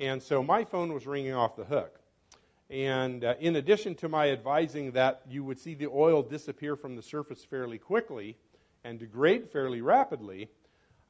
And 0.00 0.22
so 0.22 0.42
my 0.42 0.64
phone 0.64 0.92
was 0.92 1.06
ringing 1.06 1.34
off 1.34 1.56
the 1.56 1.64
hook. 1.64 1.98
And 2.70 3.24
uh, 3.24 3.34
in 3.38 3.56
addition 3.56 3.94
to 3.96 4.08
my 4.08 4.30
advising 4.30 4.92
that 4.92 5.22
you 5.28 5.44
would 5.44 5.58
see 5.58 5.74
the 5.74 5.88
oil 5.88 6.22
disappear 6.22 6.74
from 6.74 6.96
the 6.96 7.02
surface 7.02 7.44
fairly 7.44 7.78
quickly 7.78 8.36
and 8.84 8.98
degrade 8.98 9.50
fairly 9.50 9.80
rapidly, 9.80 10.48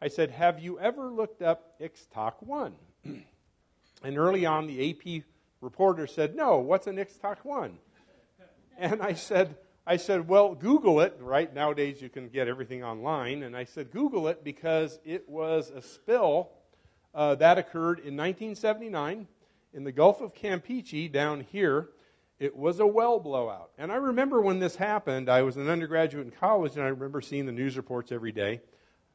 I 0.01 0.09
said, 0.09 0.31
Have 0.31 0.59
you 0.59 0.79
ever 0.79 1.11
looked 1.11 1.43
up 1.43 1.79
Ixtoc 1.81 2.35
1? 2.41 2.75
and 4.05 4.19
early 4.19 4.47
on, 4.47 4.67
the 4.67 4.91
AP 4.91 5.23
reporter 5.61 6.07
said, 6.07 6.35
No, 6.35 6.59
what's 6.59 6.87
an 6.87 6.97
Ixtoc 6.97 7.39
1? 7.43 7.79
And 8.79 9.03
I 9.03 9.13
said, 9.13 9.55
I 9.87 9.97
said, 9.97 10.29
well, 10.29 10.55
Google 10.55 11.01
it, 11.01 11.17
right? 11.21 11.53
Nowadays 11.53 12.01
you 12.01 12.09
can 12.09 12.29
get 12.29 12.47
everything 12.47 12.85
online. 12.85 13.43
And 13.43 13.57
I 13.57 13.65
said, 13.65 13.91
Google 13.91 14.29
it 14.29 14.45
because 14.45 15.01
it 15.05 15.29
was 15.29 15.71
a 15.71 15.83
spill 15.83 16.51
uh, 17.15 17.35
that 17.37 17.59
occurred 17.59 17.99
in 17.99 18.17
1979 18.17 19.27
in 19.75 19.85
the 19.85 19.93
Gulf 19.93 20.21
of 20.21 20.35
Campeche 20.35 21.11
down 21.11 21.41
here. 21.41 21.89
It 22.43 22.57
was 22.57 22.81
a 22.81 22.87
well 22.87 23.21
blowout. 23.21 23.71
And 23.79 23.93
I 23.93 23.95
remember 23.95 24.41
when 24.41 24.59
this 24.59 24.75
happened, 24.75 25.29
I 25.29 25.43
was 25.43 25.57
an 25.57 25.69
undergraduate 25.69 26.27
in 26.27 26.33
college, 26.33 26.75
and 26.75 26.83
I 26.83 26.89
remember 26.89 27.21
seeing 27.21 27.47
the 27.47 27.53
news 27.53 27.77
reports 27.77 28.11
every 28.11 28.33
day. 28.33 28.61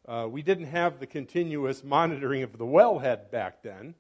Uh, 0.08 0.30
we 0.32 0.42
didn't 0.42 0.68
have 0.68 1.02
the 1.02 1.08
continuous 1.08 1.84
monitoring 1.84 2.44
of 2.44 2.58
the 2.58 2.64
wellhead 2.64 3.30
back 3.30 3.62
then. 3.62 3.96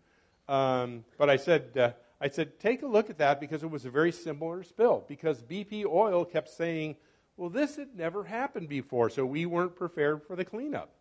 Um, 0.47 1.03
but 1.17 1.29
I 1.29 1.35
said, 1.35 1.77
uh, 1.77 1.91
I 2.21 2.29
said, 2.29 2.57
take 2.57 2.83
a 2.83 2.87
look 2.87 3.09
at 3.09 3.17
that 3.17 3.41
because 3.41 3.63
it 3.63 3.69
was 3.69 3.83
a 3.83 3.89
very 3.89 4.13
similar 4.13 4.63
spill. 4.63 5.03
Because 5.09 5.43
BP 5.43 5.85
Oil 5.85 6.23
kept 6.23 6.47
saying, 6.47 6.95
well, 7.35 7.49
this 7.49 7.75
had 7.75 7.97
never 7.97 8.23
happened 8.23 8.69
before, 8.69 9.09
so 9.09 9.25
we 9.25 9.45
weren't 9.45 9.75
prepared 9.75 10.23
for 10.23 10.37
the 10.37 10.45
cleanup. 10.45 10.91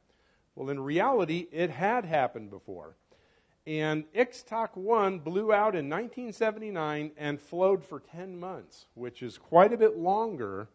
Well, 0.57 0.71
in 0.71 0.81
reality, 0.81 1.47
it 1.53 1.71
had 1.71 2.05
happened 2.05 2.51
before. 2.51 2.97
And 3.67 4.05
Ixtoc 4.13 4.77
1 4.77 5.19
blew 5.21 5.53
out 5.53 5.75
in 5.75 5.91
1979 5.91 7.11
and 7.17 7.41
flowed 7.41 7.85
for 7.85 8.01
10 8.01 8.39
months, 8.39 8.87
which 8.95 9.23
is 9.23 9.39
quite 9.39 9.73
a 9.73 9.77
bit 9.77 9.99
longer 9.99 10.69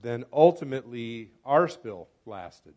than 0.00 0.24
ultimately 0.32 1.30
our 1.44 1.68
spill 1.68 2.08
lasted. 2.24 2.74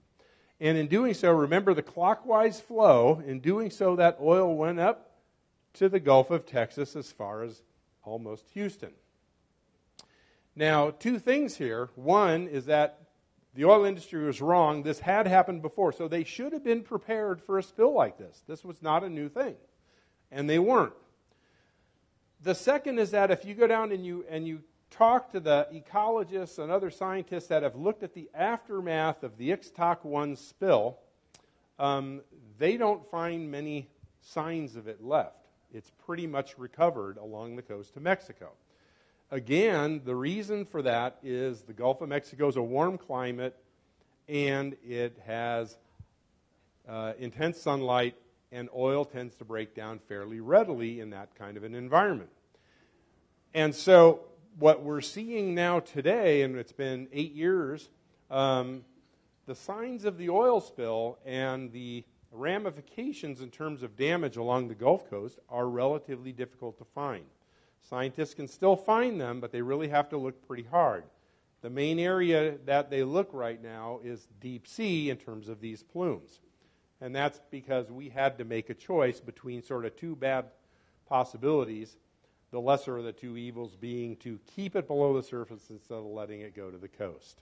And 0.60 0.78
in 0.78 0.88
doing 0.88 1.14
so, 1.14 1.32
remember 1.32 1.74
the 1.74 1.84
clockwise 1.84 2.60
flow. 2.60 3.22
In 3.26 3.40
doing 3.40 3.70
so, 3.70 3.96
that 3.96 4.18
oil 4.20 4.56
went 4.56 4.80
up 4.80 5.12
to 5.74 5.88
the 5.88 6.00
Gulf 6.00 6.32
of 6.32 6.46
Texas 6.46 6.96
as 6.96 7.12
far 7.12 7.44
as 7.44 7.62
almost 8.04 8.50
Houston. 8.54 8.92
Now, 10.56 10.90
two 10.90 11.20
things 11.20 11.56
here. 11.56 11.90
One 11.96 12.48
is 12.48 12.66
that 12.66 13.07
the 13.58 13.66
oil 13.66 13.86
industry 13.86 14.24
was 14.24 14.40
wrong. 14.40 14.84
This 14.84 15.00
had 15.00 15.28
happened 15.28 15.64
before, 15.64 15.92
so 15.92 16.08
they 16.08 16.24
should 16.24 16.54
have 16.54 16.64
been 16.64 16.84
prepared 16.84 17.42
for 17.42 17.58
a 17.58 17.64
spill 17.64 17.92
like 17.92 18.18
this. 18.18 18.44
This 18.48 18.64
was 18.64 18.84
not 18.84 19.04
a 19.04 19.10
new 19.10 19.30
thing, 19.30 19.56
and 20.32 20.48
they 20.48 20.60
weren't. 20.60 20.94
The 22.44 22.54
second 22.54 23.00
is 23.00 23.12
that 23.12 23.32
if 23.32 23.44
you 23.44 23.56
go 23.56 23.66
down 23.66 23.92
and 23.92 24.06
you 24.06 24.24
and 24.30 24.48
you 24.48 24.62
talk 24.92 25.32
to 25.32 25.40
the 25.40 25.68
ecologists 25.74 26.60
and 26.60 26.72
other 26.72 26.92
scientists 26.92 27.48
that 27.48 27.64
have 27.64 27.76
looked 27.76 28.04
at 28.04 28.14
the 28.14 28.30
aftermath 28.36 29.24
of 29.24 29.36
the 29.38 29.50
Ixtoc 29.50 30.06
1 30.06 30.36
spill, 30.36 31.00
um, 31.80 32.22
they 32.60 32.78
don't 32.78 33.10
find 33.10 33.50
many 33.50 33.90
signs 34.22 34.76
of 34.76 34.88
it 34.88 35.04
left 35.04 35.48
it's 35.74 35.92
pretty 36.06 36.28
much 36.28 36.58
recovered 36.58 37.18
along 37.18 37.56
the 37.56 37.62
coast 37.62 37.96
of 37.96 38.02
Mexico. 38.02 38.52
Again, 39.30 40.02
the 40.06 40.16
reason 40.16 40.66
for 40.66 40.82
that 40.84 41.18
is 41.22 41.62
the 41.64 41.74
Gulf 41.74 42.02
of 42.02 42.08
Mexico 42.08 42.48
is 42.48 42.56
a 42.56 42.62
warm 42.62 42.98
climate 42.98 43.58
and 44.30 44.76
it 44.86 45.18
has 45.26 45.78
uh, 46.88 47.14
intense 47.20 47.60
sunlight, 47.60 48.16
and 48.52 48.70
oil 48.76 49.04
tends 49.04 49.36
to 49.36 49.46
break 49.46 49.76
down 49.76 50.00
fairly 50.08 50.40
readily 50.40 51.02
in 51.02 51.10
that 51.10 51.36
kind 51.36 51.58
of 51.58 51.64
an 51.64 51.76
environment. 51.76 52.30
And 53.54 53.76
so, 53.76 54.22
what 54.60 54.84
we're 54.84 55.02
seeing 55.02 55.54
now 55.54 55.82
today, 55.82 56.44
and 56.44 56.56
it's 56.56 56.72
been 56.72 57.08
eight 57.12 57.34
years, 57.34 57.90
um, 58.32 58.84
the 59.46 59.56
signs 59.56 60.06
of 60.06 60.18
the 60.18 60.30
oil 60.30 60.62
spill 60.62 61.20
and 61.26 61.72
the 61.72 62.04
ramifications 62.32 63.42
in 63.42 63.50
terms 63.50 63.84
of 63.84 63.96
damage 63.98 64.38
along 64.38 64.68
the 64.68 64.76
Gulf 64.76 65.10
Coast 65.10 65.40
are 65.50 65.68
relatively 65.68 66.32
difficult 66.32 66.78
to 66.80 66.86
find. 66.86 67.26
Scientists 67.82 68.34
can 68.34 68.48
still 68.48 68.76
find 68.76 69.20
them, 69.20 69.40
but 69.40 69.52
they 69.52 69.62
really 69.62 69.88
have 69.88 70.10
to 70.10 70.18
look 70.18 70.46
pretty 70.48 70.64
hard. 70.64 71.04
The 71.62 71.70
main 71.70 72.00
area 72.00 72.58
that 72.66 72.90
they 72.90 73.04
look 73.04 73.30
right 73.34 73.62
now 73.62 74.00
is 74.04 74.28
deep 74.40 74.68
sea 74.68 75.10
in 75.10 75.18
terms 75.18 75.48
of 75.48 75.62
these 75.62 75.84
plumes. 75.84 76.40
And 77.02 77.16
that's 77.16 77.40
because 77.52 77.92
we 77.92 78.10
had 78.10 78.38
to 78.40 78.46
make 78.46 78.70
a 78.70 78.74
choice 78.74 79.20
between 79.20 79.64
sort 79.64 79.86
of 79.86 79.96
two 79.96 80.16
bad 80.16 80.46
possibilities, 81.08 81.96
the 82.52 82.60
lesser 82.60 82.98
of 82.98 83.04
the 83.04 83.12
two 83.12 83.38
evils 83.38 83.76
being 83.76 84.16
to 84.18 84.40
keep 84.56 84.76
it 84.76 84.88
below 84.88 85.16
the 85.16 85.24
surface 85.24 85.70
instead 85.70 85.96
of 85.96 86.06
letting 86.06 86.42
it 86.42 86.56
go 86.56 86.70
to 86.70 86.78
the 86.78 86.88
coast. 86.88 87.42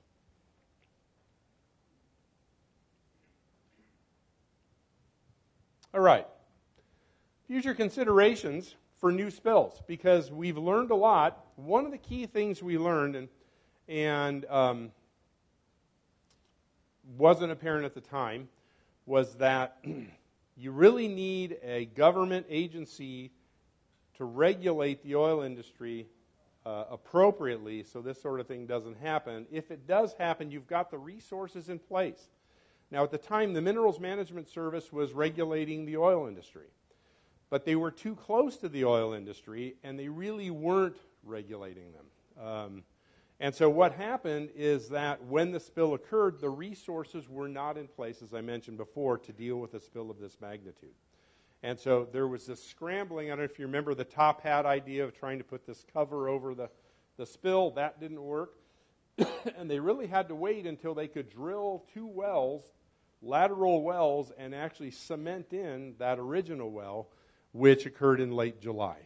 All 5.94 6.02
right. 6.02 6.28
Future 7.48 7.74
considerations 7.74 8.76
for 8.98 9.12
new 9.12 9.30
spills, 9.30 9.82
because 9.88 10.32
we've 10.32 10.58
learned 10.58 10.92
a 10.92 10.96
lot. 10.96 11.46
One 11.56 11.86
of 11.86 11.92
the 11.92 11.98
key 11.98 12.26
things 12.26 12.64
we 12.64 12.78
learned, 12.78 13.16
and, 13.16 13.28
and 13.88 14.46
um, 14.46 14.92
wasn't 17.18 17.52
apparent 17.52 17.86
at 17.86 17.94
the 17.94 18.02
time, 18.02 18.48
was 19.06 19.36
that 19.36 19.78
you 20.58 20.72
really 20.72 21.08
need 21.08 21.58
a 21.64 21.86
government 21.86 22.46
agency 22.50 23.32
to 24.18 24.26
regulate 24.26 25.04
the 25.04 25.16
oil 25.16 25.42
industry 25.42 26.08
uh, 26.66 26.86
appropriately 26.90 27.84
so 27.84 28.02
this 28.02 28.22
sort 28.22 28.40
of 28.40 28.48
thing 28.48 28.66
doesn't 28.66 28.98
happen. 28.98 29.46
If 29.52 29.72
it 29.72 29.86
does 29.88 30.14
happen, 30.14 30.50
you've 30.50 30.68
got 30.68 30.90
the 30.90 30.98
resources 30.98 31.70
in 31.70 31.80
place. 31.80 32.30
Now, 32.92 33.04
at 33.04 33.12
the 33.12 33.18
time, 33.18 33.54
the 33.54 33.62
Minerals 33.62 34.00
Management 34.00 34.48
Service 34.48 34.92
was 34.92 35.14
regulating 35.14 35.86
the 35.86 35.98
oil 35.98 36.28
industry, 36.28 36.68
but 37.50 37.66
they 37.66 37.76
were 37.76 37.92
too 37.92 38.16
close 38.16 38.58
to 38.58 38.70
the 38.70 38.86
oil 38.86 39.14
industry 39.14 39.76
and 39.84 39.98
they 39.98 40.10
really 40.10 40.50
weren't 40.50 40.98
regulating 41.24 41.92
them. 41.94 42.46
Um, 42.46 42.84
and 43.40 43.54
so, 43.54 43.70
what 43.70 43.92
happened 43.94 44.50
is 44.56 44.90
that 44.90 45.24
when 45.26 45.52
the 45.52 45.60
spill 45.60 45.94
occurred, 45.94 46.40
the 46.40 46.50
resources 46.50 47.28
were 47.28 47.50
not 47.50 47.78
in 47.78 47.88
place, 47.88 48.22
as 48.22 48.34
I 48.34 48.42
mentioned 48.42 48.78
before, 48.78 49.18
to 49.20 49.34
deal 49.34 49.58
with 49.58 49.74
a 49.74 49.80
spill 49.82 50.10
of 50.10 50.20
this 50.20 50.38
magnitude. 50.40 50.94
And 51.66 51.80
so 51.80 52.08
there 52.12 52.28
was 52.28 52.46
this 52.46 52.64
scrambling. 52.64 53.28
I 53.28 53.30
don't 53.32 53.40
know 53.40 53.46
if 53.46 53.58
you 53.58 53.66
remember 53.66 53.96
the 53.96 54.04
top 54.04 54.42
hat 54.42 54.66
idea 54.66 55.04
of 55.04 55.18
trying 55.18 55.40
to 55.40 55.44
put 55.44 55.66
this 55.66 55.84
cover 55.94 56.30
over 56.30 56.54
the, 56.54 56.70
the 57.18 57.26
spill. 57.26 57.72
That 57.72 58.00
didn't 58.00 58.22
work. 58.22 58.52
and 59.58 59.70
they 59.70 59.80
really 59.80 60.08
had 60.08 60.28
to 60.28 60.36
wait 60.36 60.68
until 60.68 60.94
they 60.94 61.08
could 61.08 61.30
drill 61.30 61.84
two 61.94 62.06
wells, 62.06 62.64
lateral 63.22 63.82
wells, 63.82 64.32
and 64.38 64.54
actually 64.54 64.92
cement 64.92 65.54
in 65.54 65.96
that 65.98 66.20
original 66.20 66.70
well, 66.70 67.08
which 67.56 67.86
occurred 67.86 68.20
in 68.20 68.32
late 68.32 68.60
July. 68.60 68.98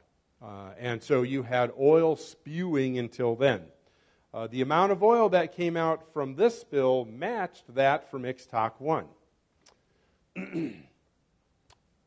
Uh, 0.42 0.72
and 0.80 1.04
so 1.04 1.22
you 1.22 1.44
had 1.44 1.72
oil 1.80 2.16
spewing 2.16 2.98
until 2.98 3.36
then. 3.36 3.62
Uh, 4.34 4.48
the 4.48 4.62
amount 4.62 4.92
of 4.92 5.04
oil 5.04 5.30
that 5.30 5.56
came 5.56 5.78
out 5.78 6.12
from 6.14 6.36
this 6.36 6.60
spill 6.60 7.06
matched 7.06 7.64
that 7.76 8.10
from 8.10 8.24
Ixtoc 8.24 8.72
1. 8.80 9.06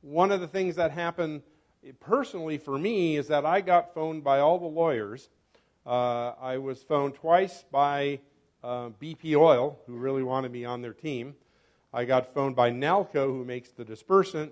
One 0.01 0.33
of 0.33 0.41
the 0.41 0.49
things 0.49 0.75
that 0.77 0.91
happened 0.91 1.43
personally 2.01 2.59
for 2.59 2.77
me 2.77 3.17
is 3.17 3.29
that 3.29 3.47
I 3.47 3.61
got 3.61 3.95
phoned 3.95 4.25
by 4.25 4.41
all 4.41 4.59
the 4.59 4.67
lawyers. 4.67 5.29
Uh, 5.87 6.33
I 6.41 6.59
was 6.59 6.83
phoned 6.83 7.15
twice 7.15 7.65
by 7.71 8.19
uh, 8.65 8.91
BP 9.01 9.37
Oil, 9.37 9.79
who 9.87 9.95
really 9.95 10.25
wanted 10.25 10.51
me 10.51 10.65
on 10.65 10.83
their 10.83 10.93
team. 10.93 11.35
I 11.93 12.05
got 12.05 12.35
phoned 12.35 12.57
by 12.57 12.73
Nalco, 12.73 13.27
who 13.27 13.45
makes 13.45 13.71
the 13.71 13.85
dispersant. 13.85 14.51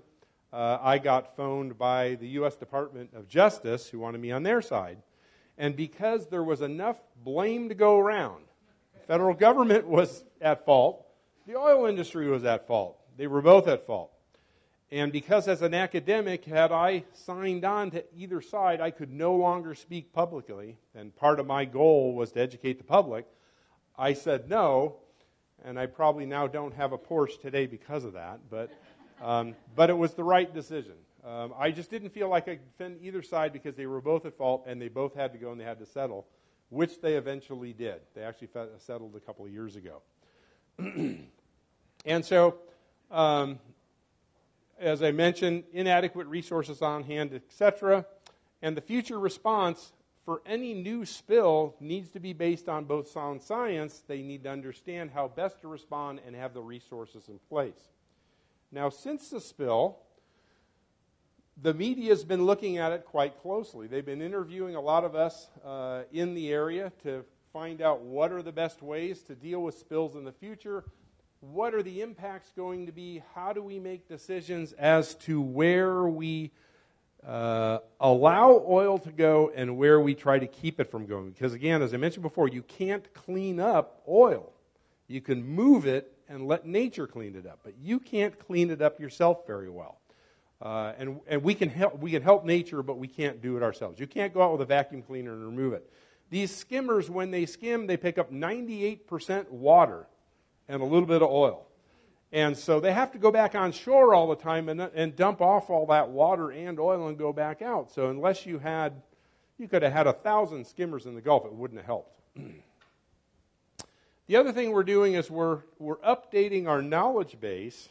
Uh, 0.53 0.79
I 0.81 0.99
got 0.99 1.37
phoned 1.37 1.79
by 1.79 2.17
the 2.17 2.29
U.S. 2.29 2.57
Department 2.57 3.11
of 3.15 3.29
Justice, 3.29 3.89
who 3.89 4.01
wanted 4.01 4.21
me 4.21 4.33
on 4.33 4.43
their 4.43 4.61
side. 4.61 4.99
And 5.59 5.77
because 5.77 6.27
there 6.27 6.43
was 6.43 6.61
enough 6.61 6.97
blame 7.23 7.69
to 7.69 7.75
go 7.75 7.99
around, 7.99 8.45
the 8.95 9.07
federal 9.07 9.35
government 9.35 9.87
was 9.87 10.25
at 10.41 10.65
fault, 10.65 11.07
the 11.47 11.57
oil 11.57 11.87
industry 11.87 12.29
was 12.29 12.45
at 12.45 12.67
fault. 12.67 12.99
They 13.17 13.27
were 13.27 13.43
both 13.43 13.69
at 13.69 13.87
fault. 13.87 14.11
And 14.93 15.13
because, 15.13 15.47
as 15.47 15.63
an 15.63 15.73
academic, 15.73 16.45
had 16.45 16.73
I 16.73 17.05
signed 17.13 17.65
on 17.65 17.93
to 17.93 18.05
either 18.17 18.41
side, 18.41 18.81
I 18.81 18.91
could 18.91 19.13
no 19.13 19.37
longer 19.37 19.75
speak 19.75 20.13
publicly. 20.13 20.77
And 20.97 21.15
part 21.15 21.39
of 21.39 21.47
my 21.47 21.65
goal 21.65 22.15
was 22.15 22.33
to 22.33 22.41
educate 22.41 22.79
the 22.79 22.85
public. 22.85 23.25
I 23.97 24.15
said 24.15 24.49
no, 24.49 24.97
and 25.65 25.79
I 25.79 25.87
probably 25.87 26.27
now 26.27 26.49
don't 26.49 26.75
have 26.75 26.93
a 26.93 26.99
Porsche 26.99 27.41
today 27.41 27.67
because 27.67 28.05
of 28.05 28.15
that. 28.15 28.41
But, 28.51 28.71
um, 29.21 29.55
but 29.77 29.91
it 29.91 29.97
was 29.97 30.15
the 30.15 30.25
right 30.25 30.53
decision. 30.53 30.95
Um, 31.25 31.53
I 31.59 31.71
just 31.71 31.91
didn't 31.91 32.11
feel 32.11 32.29
like 32.29 32.49
I 32.49 32.57
could 32.57 32.71
defend 32.79 32.99
either 33.03 33.23
side 33.23 33.53
because 33.53 33.75
they 33.75 33.87
were 33.87 34.01
both 34.01 34.25
at 34.25 34.37
fault 34.37 34.65
and 34.67 34.81
they 34.81 34.89
both 34.89 35.15
had 35.15 35.33
to 35.33 35.39
go 35.39 35.53
and 35.53 35.61
they 35.61 35.65
had 35.65 35.79
to 35.81 35.87
settle, 35.87 36.27
which 36.71 37.01
they 37.01 37.15
eventually 37.15 37.73
did. 37.73 38.01
They 38.15 38.23
actually 38.23 38.49
settled 38.79 39.15
a 39.17 39.21
couple 39.21 39.45
of 39.45 39.53
years 39.53 39.77
ago. 39.77 40.01
and 42.07 42.25
so, 42.25 42.57
um, 43.11 43.59
as 44.79 45.03
I 45.03 45.11
mentioned, 45.11 45.65
inadequate 45.73 46.27
resources 46.27 46.81
on 46.81 47.03
hand, 47.03 47.35
etc. 47.35 48.07
And 48.63 48.75
the 48.75 48.81
future 48.81 49.19
response 49.19 49.93
for 50.25 50.41
any 50.47 50.73
new 50.73 51.05
spill 51.05 51.75
needs 51.81 52.09
to 52.11 52.21
be 52.21 52.33
based 52.33 52.67
on 52.67 52.85
both 52.85 53.09
sound 53.09 53.43
science. 53.43 54.03
They 54.07 54.23
need 54.23 54.45
to 54.45 54.51
understand 54.51 55.11
how 55.11 55.29
best 55.29 55.61
to 55.61 55.69
respond 55.69 56.21
and 56.27 56.35
have 56.35 56.55
the 56.55 56.63
resources 56.63 57.29
in 57.29 57.39
place. 57.51 57.91
Now, 58.73 58.89
since 58.89 59.31
the 59.31 59.41
spill, 59.41 59.99
the 61.61 61.75
media 61.75 62.11
has 62.11 62.25
been 62.25 62.45
looking 62.45 62.79
at 62.79 62.93
it 62.93 63.05
quite 63.05 63.41
closely. 63.43 63.87
They've 63.87 64.05
been 64.05 64.23
interviewing 64.23 64.77
a 64.77 64.81
lot 64.81 65.05
of 65.05 65.15
us 65.15 65.49
uh, 65.65 66.03
in 66.13 66.35
the 66.35 66.53
area 66.53 66.93
to 67.03 67.25
find 67.53 67.83
out 67.83 68.03
what 68.03 68.31
are 68.31 68.43
the 68.43 68.53
best 68.53 68.81
ways 68.81 69.23
to 69.23 69.35
deal 69.35 69.61
with 69.61 69.77
spills 69.77 70.15
in 70.15 70.25
the 70.25 70.33
future. 70.33 70.85
What 71.41 71.75
are 71.75 71.83
the 71.83 72.01
impacts 72.01 72.53
going 72.55 72.87
to 72.87 72.93
be? 72.93 73.23
How 73.35 73.53
do 73.53 73.63
we 73.63 73.81
make 73.81 74.09
decisions 74.09 74.73
as 74.75 75.15
to 75.17 75.41
where 75.41 76.05
we 76.05 76.53
uh, 77.27 77.79
allow 77.99 78.63
oil 78.69 78.99
to 78.99 79.11
go 79.11 79.51
and 79.55 79.77
where 79.77 80.01
we 80.01 80.15
try 80.15 80.39
to 80.39 80.47
keep 80.47 80.79
it 80.79 80.91
from 80.91 81.07
going? 81.07 81.31
Because, 81.31 81.55
again, 81.55 81.83
as 81.83 81.93
I 81.93 81.97
mentioned 81.97 82.23
before, 82.23 82.47
you 82.47 82.63
can't 82.63 83.13
clean 83.15 83.59
up 83.59 84.03
oil. 84.09 84.53
You 85.09 85.21
can 85.21 85.45
move 85.45 85.87
it 85.87 86.15
and 86.31 86.47
let 86.47 86.65
nature 86.65 87.07
clean 87.07 87.35
it 87.35 87.47
up, 87.47 87.59
but 87.65 87.75
you 87.83 87.99
can't 87.99 88.39
clean 88.39 88.71
it 88.71 88.81
up 88.81 89.01
yourself 89.01 89.47
very 89.47 89.69
well. 89.69 89.99
Uh, 90.63 90.93
and 90.97 91.21
and 91.27 91.43
we, 91.43 91.55
can 91.55 91.69
help, 91.69 91.99
we 91.99 92.13
can 92.13 92.23
help 92.23 92.45
nature, 92.45 92.83
but 92.83 92.99
we 92.99 93.09
can't 93.09 93.43
do 93.43 93.57
it 93.57 93.63
ourselves. 93.63 93.99
You 93.99 94.07
can't 94.07 94.33
go 94.33 94.43
out 94.43 94.53
with 94.53 94.61
a 94.61 94.67
vacuum 94.67 95.03
cleaner 95.03 95.33
and 95.33 95.45
remove 95.45 95.73
it. 95.73 95.91
These 96.31 96.55
skimmers, 96.55 97.11
when 97.11 97.31
they 97.31 97.47
skim, 97.47 97.87
they 97.87 97.97
pick 97.97 98.17
up 98.17 98.33
98% 98.33 99.51
water 99.51 100.07
and 100.69 100.81
a 100.81 100.85
little 100.85 101.07
bit 101.07 101.23
of 101.23 101.31
oil. 101.31 101.67
And 102.33 102.57
so 102.57 102.79
they 102.79 102.93
have 102.93 103.11
to 103.13 103.19
go 103.19 103.33
back 103.33 103.57
on 103.57 103.73
shore 103.73 104.15
all 104.15 104.29
the 104.29 104.37
time 104.37 104.69
and, 104.69 104.81
and 104.81 105.17
dump 105.17 105.41
off 105.41 105.69
all 105.69 105.87
that 105.87 106.09
water 106.09 106.53
and 106.53 106.79
oil 106.79 107.09
and 107.09 107.19
go 107.19 107.33
back 107.33 107.61
out. 107.61 107.91
So 107.91 108.09
unless 108.09 108.47
you 108.47 108.61
had, 108.61 109.03
you 109.59 109.67
could 109.67 109.83
have 109.83 109.93
had 109.93 110.07
a 110.07 110.13
thousand 110.13 110.65
skimmers 110.65 111.07
in 111.07 111.17
the 111.17 111.21
Gulf, 111.21 111.45
it 111.45 111.53
wouldn't 111.53 111.81
have 111.81 111.87
helped. 111.87 112.21
the 114.31 114.37
other 114.37 114.53
thing 114.53 114.71
we're 114.71 114.85
doing 114.85 115.15
is 115.15 115.29
we're, 115.29 115.59
we're 115.81 115.97
updating 115.97 116.69
our 116.69 116.81
knowledge 116.81 117.41
base 117.41 117.89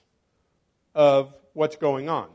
of 0.96 1.36
what's 1.52 1.76
going 1.76 2.08
on. 2.08 2.30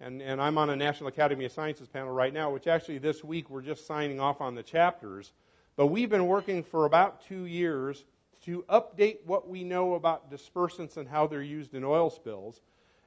And, 0.00 0.20
and 0.20 0.42
I'm 0.42 0.58
on 0.58 0.68
a 0.68 0.74
National 0.74 1.10
Academy 1.10 1.44
of 1.44 1.52
Sciences 1.52 1.86
panel 1.86 2.10
right 2.12 2.34
now, 2.34 2.50
which 2.50 2.66
actually 2.66 2.98
this 2.98 3.22
week 3.22 3.48
we're 3.48 3.62
just 3.62 3.86
signing 3.86 4.18
off 4.18 4.40
on 4.40 4.56
the 4.56 4.64
chapters. 4.64 5.30
But 5.76 5.86
we've 5.86 6.10
been 6.10 6.26
working 6.26 6.64
for 6.64 6.86
about 6.86 7.24
two 7.28 7.44
years 7.44 8.02
to 8.46 8.64
update 8.68 9.18
what 9.26 9.48
we 9.48 9.62
know 9.62 9.94
about 9.94 10.28
dispersants 10.28 10.96
and 10.96 11.08
how 11.08 11.28
they're 11.28 11.40
used 11.40 11.72
in 11.72 11.84
oil 11.84 12.10
spills. 12.10 12.60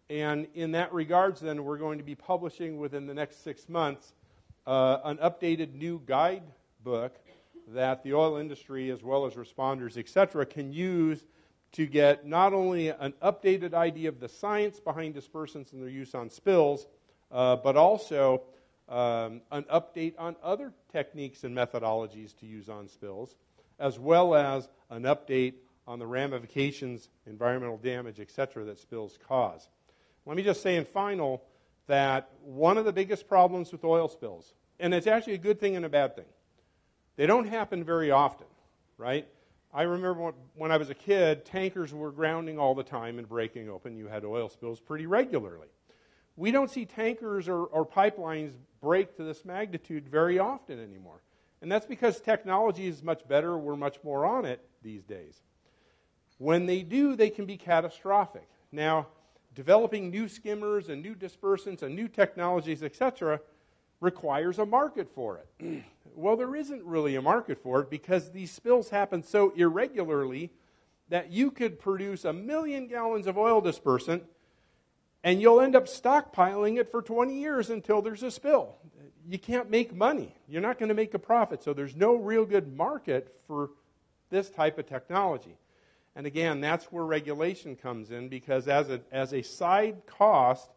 And 0.10 0.47
in 0.54 0.71
that 0.71 0.93
regards, 0.93 1.41
then, 1.41 1.65
we're 1.65 1.78
going 1.78 1.97
to 1.97 2.06
be 2.06 2.15
publishing 2.15 2.80
within 2.80 3.08
the 3.08 3.13
next 3.13 3.43
six 3.43 3.67
months 3.67 4.13
uh, 4.65 4.99
an 5.04 5.17
updated 5.17 5.73
new 5.73 6.02
guidebook 6.06 7.13
that 7.73 8.03
the 8.03 8.13
oil 8.13 8.38
industry, 8.38 8.89
as 8.89 9.03
well 9.03 9.25
as 9.25 9.34
responders, 9.34 9.97
et 9.97 10.10
cetera, 10.10 10.45
can 10.45 10.73
use 10.73 11.23
to 11.71 11.86
get 11.86 12.25
not 12.25 12.53
only 12.53 12.89
an 12.89 13.13
updated 13.21 13.73
idea 13.73 14.10
of 14.10 14.19
the 14.19 14.27
science 14.27 14.79
behind 14.79 15.15
dispersants 15.15 15.71
and 15.71 15.82
their 15.82 15.89
use 15.89 16.15
on 16.15 16.29
spills, 16.29 16.88
uh, 17.32 17.55
but 17.55 17.77
also 17.77 18.41
um, 18.88 19.41
an 19.51 19.63
update 19.71 20.13
on 20.17 20.36
other 20.41 20.73
techniques 20.91 21.43
and 21.43 21.55
methodologies 21.55 22.36
to 22.38 22.47
use 22.47 22.69
on 22.69 22.88
spills, 22.88 23.36
as 23.77 23.99
well 23.99 24.34
as 24.34 24.67
an 24.89 25.03
update 25.03 25.53
on 25.88 25.99
the 25.99 26.08
ramifications, 26.08 27.10
environmental 27.27 27.77
damage, 27.77 28.19
et 28.19 28.32
cetera, 28.32 28.63
that 28.63 28.79
spills 28.79 29.19
cause. 29.27 29.69
Let 30.25 30.38
me 30.38 30.43
just 30.43 30.62
say 30.62 30.75
in 30.75 30.86
final 30.86 31.43
that 31.88 32.29
one 32.43 32.77
of 32.77 32.86
the 32.86 32.93
biggest 32.93 33.27
problems 33.27 33.71
with 33.71 33.84
oil 33.84 34.08
spills, 34.08 34.53
and 34.79 34.93
it's 34.93 35.08
actually 35.08 35.34
a 35.34 35.39
good 35.39 35.60
thing 35.60 35.75
and 35.75 35.86
a 35.86 35.89
bad 35.89 36.15
thing, 36.15 36.25
they 37.19 37.25
don't 37.25 37.49
happen 37.49 37.84
very 37.84 38.12
often, 38.12 38.47
right? 38.97 39.27
I 39.73 39.82
remember 39.82 40.32
when 40.55 40.71
I 40.71 40.77
was 40.77 40.89
a 40.89 40.93
kid, 40.93 41.43
tankers 41.43 41.93
were 41.93 42.13
grounding 42.13 42.58
all 42.58 42.73
the 42.73 42.82
time 42.82 43.19
and 43.19 43.27
breaking 43.27 43.69
open. 43.69 43.97
You 43.97 44.08
had 44.08 44.23
oil 44.23 44.47
spills 44.47 44.79
pretty 44.79 45.05
regularly. 45.05 45.67
We 46.38 46.51
don't 46.51 46.71
see 46.71 46.86
tankers 46.86 47.49
or, 47.49 47.65
or 47.65 47.86
pipelines 47.86 48.53
break 48.79 49.17
to 49.17 49.25
this 49.25 49.43
magnitude 49.43 50.08
very 50.08 50.39
often 50.39 50.82
anymore. 50.82 51.21
And 51.62 51.69
that's 51.69 51.86
because 51.86 52.21
technology 52.21 52.88
is 52.88 53.03
much 53.03 53.27
better. 53.27 53.58
We're 53.58 53.75
much 53.75 53.97
more 54.01 54.25
on 54.25 54.45
it 54.45 54.65
these 54.82 55.03
days. 55.03 55.41
When 56.38 56.67
they 56.67 56.84
do, 56.84 57.17
they 57.17 57.29
can 57.29 57.45
be 57.45 57.58
catastrophic. 57.58 58.47
Now, 58.71 59.08
developing 59.55 60.10
new 60.10 60.29
skimmers 60.29 60.88
and 60.88 61.01
new 61.01 61.15
dispersants 61.15 61.82
and 61.82 61.93
new 61.93 62.08
technologies, 62.08 62.82
etc., 62.82 63.41
requires 63.99 64.60
a 64.60 64.65
market 64.65 65.10
for 65.13 65.41
it. 65.60 65.84
well, 66.15 66.36
there 66.36 66.56
isn't 66.56 66.84
really 66.84 67.15
a 67.15 67.22
market 67.22 67.62
for 67.62 67.82
it 67.82 67.89
because 67.89 68.32
these 68.32 68.52
spills 68.52 68.89
happen 68.89 69.24
so 69.24 69.52
irregularly 69.56 70.52
that 71.10 71.32
you 71.32 71.52
could 71.52 71.80
produce 71.80 72.26
a 72.26 72.34
million 72.34 72.88
gallons 72.88 73.28
of 73.28 73.38
oil 73.38 73.62
dispersant 73.62 74.22
and 75.24 75.41
you'll 75.41 75.60
end 75.60 75.76
up 75.76 75.86
stockpiling 75.86 76.80
it 76.80 76.89
for 76.89 77.02
20 77.02 77.39
years 77.39 77.69
until 77.69 78.02
there's 78.02 78.24
a 78.24 78.32
spill. 78.32 78.76
You 79.28 79.38
can't 79.38 79.69
make 79.69 79.93
money. 79.93 80.34
You're 80.48 80.62
not 80.62 80.80
going 80.80 80.89
to 80.89 80.95
make 80.95 81.13
a 81.13 81.19
profit. 81.19 81.62
So 81.62 81.74
there's 81.74 81.95
no 81.95 82.15
real 82.15 82.45
good 82.45 82.74
market 82.76 83.36
for 83.48 83.72
this 84.30 84.50
type 84.50 84.78
of 84.78 84.88
technology. 84.88 85.58
And 86.15 86.26
again, 86.26 86.62
that's 86.62 86.86
where 86.86 87.04
regulation 87.04 87.76
comes 87.76 88.12
in 88.12 88.30
because 88.30 88.67
as 88.67 88.89
a, 88.89 89.02
as 89.12 89.34
a 89.34 89.41
side 89.41 90.06
cost 90.06 90.69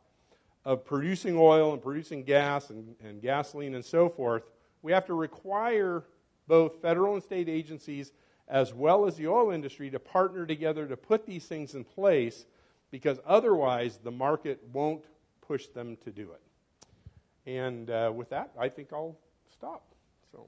of 0.64 0.84
producing 0.84 1.36
oil 1.38 1.72
and 1.72 1.82
producing 1.82 2.24
gas 2.24 2.70
and, 2.70 2.94
and 3.02 3.22
gasoline 3.22 3.74
and 3.74 3.84
so 3.84 4.08
forth, 4.08 4.42
we 4.82 4.92
have 4.92 5.06
to 5.06 5.14
require 5.14 6.04
both 6.46 6.82
federal 6.82 7.14
and 7.14 7.22
state 7.22 7.48
agencies 7.48 8.12
as 8.48 8.74
well 8.74 9.06
as 9.06 9.16
the 9.16 9.28
oil 9.28 9.50
industry 9.50 9.90
to 9.90 9.98
partner 9.98 10.44
together 10.44 10.86
to 10.86 10.96
put 10.96 11.24
these 11.24 11.46
things 11.46 11.74
in 11.74 11.84
place 11.84 12.44
because 12.90 13.18
otherwise 13.26 13.98
the 14.02 14.10
market 14.10 14.60
won't 14.72 15.04
push 15.40 15.66
them 15.68 15.96
to 16.04 16.10
do 16.10 16.30
it. 16.32 17.50
And 17.50 17.90
uh, 17.90 18.12
with 18.14 18.28
that, 18.30 18.50
I 18.58 18.68
think 18.68 18.92
I'll 18.92 19.16
stop. 19.50 19.82
So. 20.30 20.46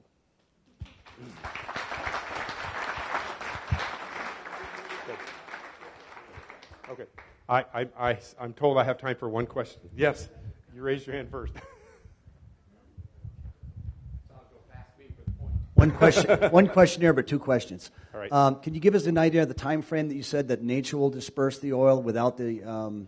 Okay. 6.89 7.05
I, 7.49 7.65
I, 7.73 7.87
I, 7.99 8.17
I'm 8.39 8.53
told 8.53 8.77
I 8.77 8.83
have 8.83 8.97
time 8.97 9.15
for 9.15 9.27
one 9.27 9.45
question. 9.45 9.81
Yes, 9.95 10.29
you 10.73 10.81
raised 10.81 11.07
your 11.07 11.15
hand 11.15 11.29
first. 11.29 11.53
One 15.85 15.91
question, 15.97 16.51
one 16.51 16.67
question 16.67 17.01
here, 17.03 17.13
but 17.13 17.27
two 17.27 17.37
questions. 17.37 17.91
All 18.13 18.19
right. 18.19 18.31
Um, 18.31 18.55
can 18.59 18.73
you 18.73 18.79
give 18.79 18.95
us 18.95 19.05
an 19.05 19.19
idea 19.19 19.43
of 19.43 19.49
the 19.49 19.53
time 19.53 19.83
frame 19.83 20.07
that 20.09 20.15
you 20.15 20.23
said 20.23 20.47
that 20.47 20.63
nature 20.63 20.97
will 20.97 21.11
disperse 21.11 21.59
the 21.59 21.73
oil 21.73 22.01
without 22.01 22.37
the, 22.37 22.63
um, 22.63 23.07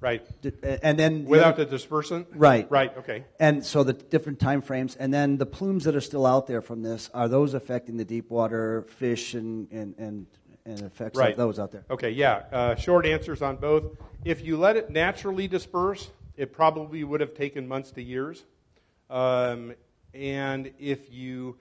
right. 0.00 0.24
di- 0.40 0.52
and 0.84 0.96
then 0.96 1.24
the 1.24 1.30
Without 1.30 1.54
other- 1.54 1.64
the 1.64 1.76
dispersant? 1.76 2.26
right, 2.32 2.70
Right, 2.70 2.96
okay. 2.98 3.24
and 3.40 3.64
so 3.66 3.82
the 3.82 3.92
different 3.92 4.38
time 4.38 4.62
frames, 4.62 4.94
and 4.94 5.12
then 5.12 5.36
the 5.36 5.46
plumes 5.46 5.82
that 5.84 5.96
are 5.96 6.00
still 6.00 6.26
out 6.26 6.46
there 6.46 6.60
from 6.62 6.82
this 6.82 7.10
are 7.12 7.26
those 7.26 7.54
affecting 7.54 7.96
the 7.96 8.04
deep 8.04 8.30
water 8.30 8.82
fish 8.88 9.34
and 9.34 9.66
and 9.72 9.96
and, 9.98 10.26
and 10.64 10.82
effects 10.82 11.18
Right. 11.18 11.32
of 11.32 11.36
those 11.36 11.58
out 11.58 11.72
there? 11.72 11.84
Okay, 11.90 12.10
yeah. 12.10 12.44
Uh, 12.52 12.74
short 12.76 13.04
answers 13.04 13.42
on 13.42 13.56
both. 13.56 13.82
If 14.24 14.44
you 14.44 14.56
let 14.58 14.76
it 14.76 14.90
naturally 14.90 15.48
disperse, 15.48 16.08
it 16.36 16.52
probably 16.52 17.02
would 17.02 17.20
have 17.20 17.34
taken 17.34 17.66
months 17.66 17.90
to 17.92 18.02
years. 18.02 18.44
Um, 19.10 19.74
and 20.14 20.70
if 20.78 21.12
you 21.12 21.56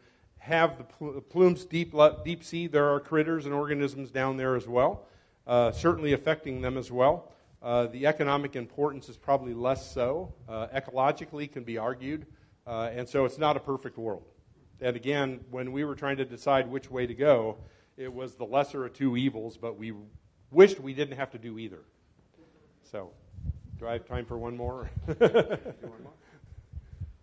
have 0.46 0.78
the 0.78 0.84
pl- 0.84 1.22
plumes 1.22 1.66
deep, 1.66 1.94
deep 2.24 2.44
sea, 2.44 2.68
there 2.68 2.94
are 2.94 3.00
critters 3.00 3.46
and 3.46 3.54
organisms 3.54 4.12
down 4.12 4.38
there 4.38 4.56
as 4.56 4.68
well, 4.68 5.08
uh, 5.48 5.72
certainly 5.72 6.14
affecting 6.14 6.62
them 6.62 6.78
as 6.78 6.92
well. 6.92 7.32
Uh, 7.62 7.88
the 7.88 8.06
economic 8.06 8.56
importance 8.56 9.10
is 9.10 9.18
probably 9.18 9.54
less 9.54 9.92
so. 9.92 10.34
Uh, 10.48 10.68
ecologically, 10.68 11.52
can 11.52 11.64
be 11.64 11.80
argued. 11.80 12.28
Uh, 12.68 12.90
and 12.94 13.10
so 13.10 13.26
it's 13.26 13.38
not 13.40 13.58
a 13.58 13.60
perfect 13.60 13.98
world. 13.98 14.24
And 14.82 14.96
again, 14.96 15.40
when 15.50 15.72
we 15.72 15.84
were 15.84 15.96
trying 15.96 16.18
to 16.18 16.26
decide 16.26 16.70
which 16.70 16.92
way 16.92 17.08
to 17.08 17.14
go, 17.14 17.58
it 17.98 18.14
was 18.14 18.36
the 18.36 18.46
lesser 18.46 18.86
of 18.86 18.94
two 18.94 19.18
evils, 19.18 19.58
but 19.58 19.78
we 19.78 19.94
wished 20.52 20.80
we 20.80 20.94
didn't 20.94 21.18
have 21.18 21.32
to 21.32 21.38
do 21.38 21.58
either. 21.58 21.82
So, 22.92 23.12
do 23.80 23.88
I 23.88 23.94
have 23.94 24.06
time 24.06 24.26
for 24.26 24.38
one 24.38 24.56
more? 24.56 24.90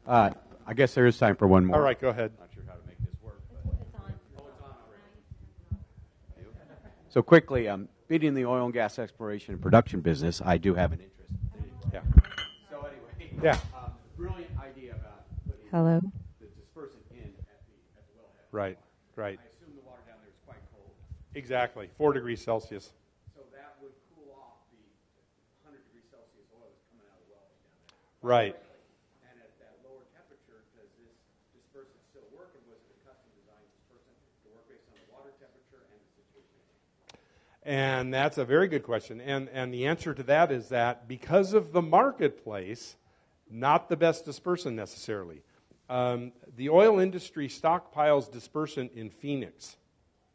Uh, 0.04 0.30
I 0.66 0.74
guess 0.74 0.94
there 0.94 1.06
is 1.06 1.16
time 1.16 1.36
for 1.36 1.46
one 1.46 1.66
more. 1.66 1.76
All 1.76 1.82
right, 1.82 2.00
go 2.00 2.08
ahead. 2.08 2.32
Not 2.40 2.48
sure 2.52 2.64
how 2.66 2.74
to 2.74 2.86
make 2.88 2.98
this 2.98 3.14
work. 3.22 3.40
But... 3.52 3.62
So 7.12 7.20
quickly, 7.20 7.68
um, 7.68 7.92
being 8.08 8.22
in 8.22 8.32
the 8.32 8.46
oil 8.48 8.64
and 8.64 8.72
gas 8.72 8.98
exploration 8.98 9.52
and 9.52 9.60
production 9.60 10.00
business, 10.00 10.40
I 10.40 10.56
do 10.56 10.72
have 10.72 10.96
an 10.96 11.00
interest. 11.04 11.28
Yeah. 11.92 12.00
So 12.72 12.88
anyway, 12.88 13.36
Yeah. 13.44 13.60
um, 13.76 13.92
brilliant 14.16 14.48
idea 14.56 14.96
about 14.96 15.28
putting 15.44 15.68
Hello. 15.68 16.00
the 16.40 16.48
dispersant 16.56 17.04
in 17.12 17.28
at 17.52 17.60
the, 17.68 17.76
at 18.00 18.08
the 18.08 18.16
wellhead. 18.16 18.48
Right, 18.48 18.78
right. 19.16 19.36
I 19.36 19.44
assume 19.52 19.76
the 19.76 19.84
water 19.84 20.00
down 20.08 20.24
there 20.24 20.32
is 20.32 20.40
quite 20.48 20.64
cold, 20.72 20.88
Exactly. 21.36 21.92
Four 22.00 22.16
degrees 22.16 22.40
Celsius. 22.40 22.96
so 23.36 23.44
that 23.52 23.76
would 23.84 23.92
cool 24.16 24.32
off 24.40 24.64
the 24.72 24.80
100 25.68 25.84
degrees 25.92 26.08
Celsius 26.08 26.48
oil 26.56 26.64
that's 26.64 26.80
coming 26.96 27.04
out 27.12 27.20
of 27.20 27.28
the 27.28 27.36
wellhead 27.36 27.60
down 27.60 27.76
there. 27.92 28.24
Right. 28.24 28.56
And 29.28 29.36
at 29.36 29.52
that 29.60 29.76
lower 29.84 30.08
temperature, 30.16 30.64
does 30.80 30.88
this 30.96 31.12
dispersant 31.60 32.00
still 32.08 32.24
work, 32.32 32.56
or 32.56 32.64
was 32.72 32.80
it 32.88 32.96
a 32.96 33.00
custom 33.04 33.28
designed 33.36 33.68
dispersant 33.84 34.16
to 34.16 34.56
work 34.56 34.64
based 34.64 34.88
on 34.88 34.96
the 34.96 35.04
water 35.12 35.36
temperature 35.36 35.84
and 35.92 36.00
the 36.00 36.08
situation? 36.16 36.56
And 37.64 38.12
that's 38.12 38.38
a 38.38 38.44
very 38.44 38.66
good 38.66 38.82
question. 38.82 39.20
And, 39.20 39.48
and 39.52 39.72
the 39.72 39.86
answer 39.86 40.14
to 40.14 40.22
that 40.24 40.50
is 40.50 40.68
that 40.70 41.06
because 41.06 41.54
of 41.54 41.72
the 41.72 41.82
marketplace, 41.82 42.96
not 43.50 43.88
the 43.88 43.96
best 43.96 44.26
dispersant 44.26 44.74
necessarily. 44.74 45.42
Um, 45.88 46.32
the 46.56 46.70
oil 46.70 46.98
industry 46.98 47.48
stockpiles 47.48 48.30
dispersant 48.30 48.92
in 48.94 49.10
Phoenix. 49.10 49.76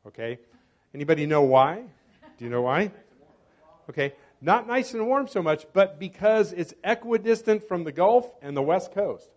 Okay? 0.06 0.40
Anybody 0.94 1.26
know 1.26 1.42
why? 1.42 1.84
Do 2.38 2.46
you 2.46 2.52
know 2.52 2.62
why? 2.62 2.92
Okay. 3.90 4.14
Not 4.40 4.68
nice 4.68 4.94
and 4.94 5.08
warm 5.08 5.28
so 5.28 5.42
much, 5.42 5.66
but 5.74 6.00
because 6.00 6.54
it's 6.54 6.74
equidistant 6.84 7.68
from 7.68 7.84
the 7.84 7.92
Gulf 7.92 8.30
and 8.42 8.56
the 8.56 8.62
West 8.62 8.92
Coast. 8.92 9.30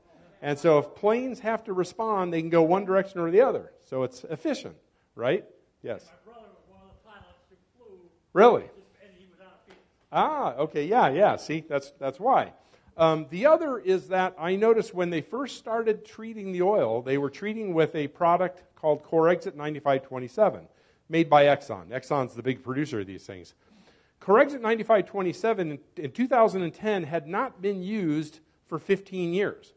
And 0.43 0.59
so 0.59 0.79
if 0.79 0.95
planes 0.95 1.41
have 1.41 1.65
to 1.65 1.73
respond, 1.73 2.33
they 2.33 2.41
can 2.41 2.51
go 2.51 2.63
one 2.63 2.85
direction 2.85 3.21
or 3.21 3.31
the 3.31 3.41
other. 3.41 3.73
So 3.89 4.03
it's 4.03 4.25
efficient, 4.25 4.77
right? 5.15 5.45
Yes. 5.83 6.05
My 6.07 6.33
brother 6.33 6.49
was 6.49 6.65
one 6.69 6.83
of 6.83 6.89
the 6.89 7.09
pilots 7.09 7.45
who 7.49 7.57
flew, 7.77 7.99
Really? 8.33 8.63
and 8.63 9.11
he 9.19 9.27
was 9.27 9.41
on 9.41 9.47
a 9.47 9.67
field. 9.67 9.79
Ah, 10.13 10.55
okay, 10.57 10.85
yeah, 10.85 11.09
yeah. 11.09 11.37
See, 11.37 11.65
that's 11.69 11.93
that's 11.99 12.21
why. 12.21 12.53
Um, 12.97 13.27
the 13.31 13.47
other 13.47 13.79
is 13.79 14.09
that 14.09 14.35
I 14.39 14.57
noticed 14.57 14.95
when 14.95 15.11
they 15.11 15.23
first 15.23 15.57
started 15.57 16.05
treating 16.05 16.53
the 16.53 16.63
oil, 16.63 17.01
they 17.03 17.19
were 17.19 17.31
treating 17.31 17.73
with 17.73 17.95
a 17.95 18.09
product 18.09 18.63
called 18.77 19.03
Corexit 19.05 19.55
9527, 19.55 20.69
made 21.09 21.31
by 21.31 21.45
Exxon. 21.45 21.89
Exxon's 21.89 22.35
the 22.35 22.43
big 22.43 22.63
producer 22.63 23.01
of 23.01 23.07
these 23.07 23.25
things. 23.25 23.55
Corexit 24.21 24.61
9527 24.61 25.71
in, 25.73 25.79
in 25.97 26.11
2010 26.13 27.05
had 27.05 27.27
not 27.27 27.63
been 27.63 27.83
used 27.83 28.41
for 28.67 28.79
15 28.79 29.33
years. 29.33 29.73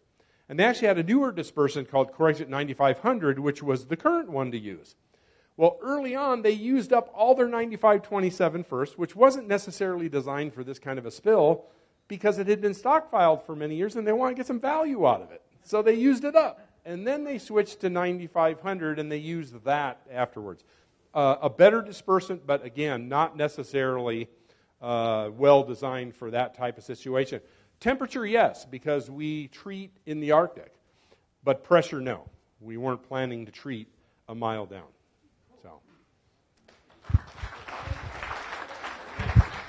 And 0.49 0.59
they 0.59 0.65
actually 0.65 0.89
had 0.89 0.97
a 0.97 1.03
newer 1.03 1.31
dispersant 1.31 1.89
called 1.89 2.11
Corexit 2.11 2.49
9500, 2.49 3.39
which 3.39 3.63
was 3.63 3.85
the 3.85 3.95
current 3.95 4.29
one 4.29 4.51
to 4.51 4.57
use. 4.57 4.95
Well, 5.55 5.77
early 5.81 6.15
on, 6.15 6.41
they 6.41 6.51
used 6.51 6.93
up 6.93 7.11
all 7.13 7.35
their 7.35 7.47
9527 7.47 8.63
first, 8.63 8.97
which 8.97 9.15
wasn't 9.15 9.47
necessarily 9.47 10.09
designed 10.09 10.53
for 10.53 10.63
this 10.63 10.79
kind 10.79 10.97
of 10.97 11.05
a 11.05 11.11
spill 11.11 11.65
because 12.07 12.39
it 12.39 12.47
had 12.47 12.61
been 12.61 12.73
stockpiled 12.73 13.45
for 13.45 13.55
many 13.55 13.75
years 13.75 13.95
and 13.95 14.05
they 14.05 14.11
wanted 14.11 14.31
to 14.31 14.37
get 14.37 14.47
some 14.47 14.59
value 14.59 15.05
out 15.05 15.21
of 15.21 15.31
it. 15.31 15.41
So 15.63 15.81
they 15.81 15.93
used 15.93 16.23
it 16.23 16.35
up. 16.35 16.67
And 16.85 17.07
then 17.07 17.23
they 17.23 17.37
switched 17.37 17.81
to 17.81 17.89
9500 17.89 18.99
and 18.99 19.11
they 19.11 19.17
used 19.17 19.63
that 19.63 20.01
afterwards. 20.11 20.63
Uh, 21.13 21.35
a 21.41 21.49
better 21.49 21.81
dispersant, 21.81 22.41
but 22.45 22.65
again, 22.65 23.07
not 23.07 23.37
necessarily 23.37 24.27
uh, 24.81 25.29
well 25.37 25.63
designed 25.63 26.15
for 26.15 26.31
that 26.31 26.55
type 26.55 26.77
of 26.77 26.83
situation. 26.83 27.39
Temperature, 27.79 28.25
yes, 28.25 28.65
because 28.65 29.09
we 29.09 29.47
treat 29.47 29.91
in 30.05 30.19
the 30.19 30.31
Arctic, 30.31 30.73
but 31.43 31.63
pressure, 31.63 32.01
no. 32.01 32.29
We 32.59 32.77
weren't 32.77 33.03
planning 33.03 33.45
to 33.45 33.51
treat 33.51 33.87
a 34.29 34.35
mile 34.35 34.65
down. 34.65 34.87
So. 35.61 35.81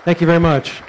Thank 0.04 0.20
you 0.20 0.26
very 0.26 0.38
much. 0.38 0.82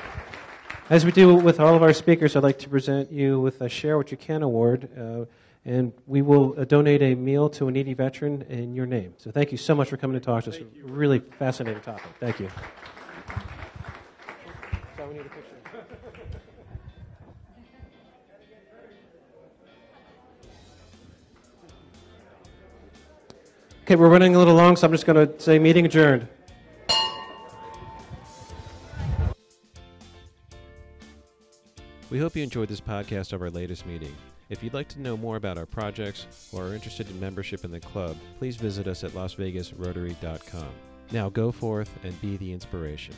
As 0.89 1.05
we 1.05 1.11
do 1.13 1.35
with 1.35 1.61
all 1.61 1.73
of 1.73 1.81
our 1.81 1.93
speakers, 1.93 2.35
I'd 2.35 2.43
like 2.43 2.59
to 2.59 2.67
present 2.67 3.13
you 3.13 3.39
with 3.39 3.61
a 3.61 3.69
Share 3.69 3.95
What 3.95 4.11
You 4.11 4.17
Can 4.17 4.43
award, 4.43 4.89
uh, 4.99 5.23
and 5.63 5.93
we 6.05 6.21
will 6.21 6.53
uh, 6.59 6.65
donate 6.65 7.01
a 7.01 7.15
meal 7.15 7.47
to 7.51 7.69
a 7.69 7.71
needy 7.71 7.93
veteran 7.93 8.41
in 8.49 8.75
your 8.75 8.85
name. 8.85 9.13
So 9.15 9.31
thank 9.31 9.53
you 9.53 9.57
so 9.57 9.73
much 9.73 9.87
for 9.87 9.95
coming 9.95 10.19
to 10.19 10.25
talk 10.25 10.43
to 10.43 10.49
us. 10.49 10.57
Really 10.83 11.19
fascinating 11.19 11.81
topic. 11.81 12.11
Thank 12.19 12.41
you. 12.41 12.49
Okay, 23.83 23.95
we're 23.95 24.09
running 24.09 24.35
a 24.35 24.37
little 24.37 24.55
long, 24.55 24.75
so 24.75 24.85
I'm 24.85 24.91
just 24.91 25.05
going 25.05 25.25
to 25.25 25.39
say 25.39 25.57
meeting 25.57 25.85
adjourned. 25.85 26.27
We 32.15 32.21
hope 32.21 32.37
you 32.37 32.43
enjoyed 32.43 32.69
this 32.69 32.79
podcast 32.79 33.33
of 33.33 33.41
our 33.41 33.49
latest 33.49 33.85
meeting. 33.85 34.15
If 34.47 34.63
you'd 34.63 34.73
like 34.73 34.87
to 34.87 35.01
know 35.01 35.17
more 35.17 35.35
about 35.35 35.57
our 35.57 35.65
projects 35.65 36.27
or 36.53 36.67
are 36.67 36.73
interested 36.73 37.09
in 37.09 37.19
membership 37.19 37.65
in 37.65 37.71
the 37.71 37.79
club, 37.81 38.15
please 38.39 38.55
visit 38.55 38.87
us 38.87 39.03
at 39.03 39.11
lasvegasrotary.com. 39.11 40.69
Now 41.11 41.27
go 41.27 41.51
forth 41.51 41.89
and 42.05 42.21
be 42.21 42.37
the 42.37 42.53
inspiration. 42.53 43.15